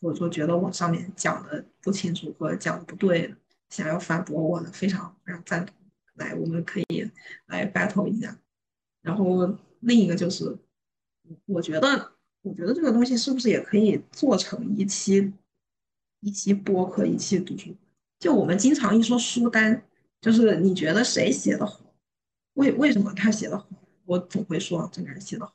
[0.00, 3.34] 或者说觉得我上面讲的不清楚或者讲的不对，
[3.70, 5.74] 想要反驳我的，非常非常赞同。
[6.14, 7.10] 来，我们可以
[7.46, 8.38] 来 battle 一下。
[9.02, 10.56] 然后另一个就是，
[11.46, 12.12] 我觉得，
[12.42, 15.32] 我觉得这个东西是不是也可以做成一期？
[16.20, 17.72] 一期播客，一期读书。
[18.18, 19.84] 就我们经常一说书单，
[20.20, 21.80] 就是你觉得谁写的好？
[22.54, 23.68] 为为什么他写的好？
[24.04, 25.54] 我总会说这个人写的好。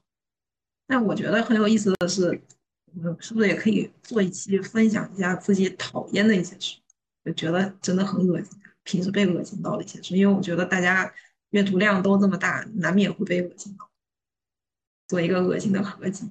[0.87, 2.41] 但我觉得很有意思的是，
[2.93, 6.79] 嗯，是不是也可以做一期分享一下自己讨厌的一些书？
[7.25, 10.15] 就觉得真的很恶心，平时被恶心到的一些书。
[10.15, 11.13] 因为我觉得大家
[11.49, 13.89] 阅读量都这么大，难免会被恶心到。
[15.07, 16.29] 做一个恶心的合集，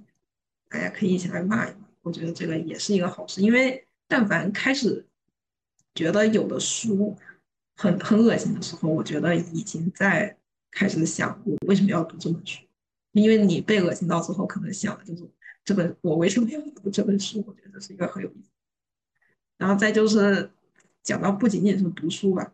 [0.69, 1.89] 大家可以一起来骂一骂。
[2.03, 3.87] 我觉得这个也是一个好事，因为。
[4.09, 5.07] 但凡开始
[5.95, 7.17] 觉得有的书
[7.83, 10.37] 很很恶心的时候，我觉得已经在
[10.71, 12.63] 开始想我为什么要读这本书，
[13.11, 15.29] 因为你被恶心到之后，可能想的就是
[15.65, 17.43] 这本我为什么要读这本书？
[17.45, 18.51] 我觉得是一个很有意思。
[19.59, 20.49] 然后再就是
[21.03, 22.53] 讲到不仅仅是读书吧，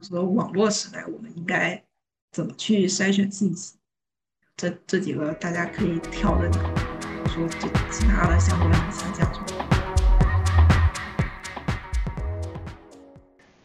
[0.00, 1.84] 说网络时代我们应该
[2.30, 3.74] 怎么去筛选信息，
[4.56, 6.62] 这这几个大家可以挑着讲，
[7.28, 9.61] 说这其他的相关的想讲什么。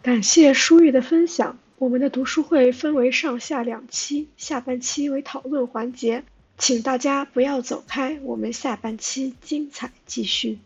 [0.08, 1.60] 感谢舒玉的分享。
[1.80, 6.24] 我们的读书会分为上下两期，下半期为讨论环节，
[6.58, 10.60] 请大家不要走开，我们下半期精彩继续。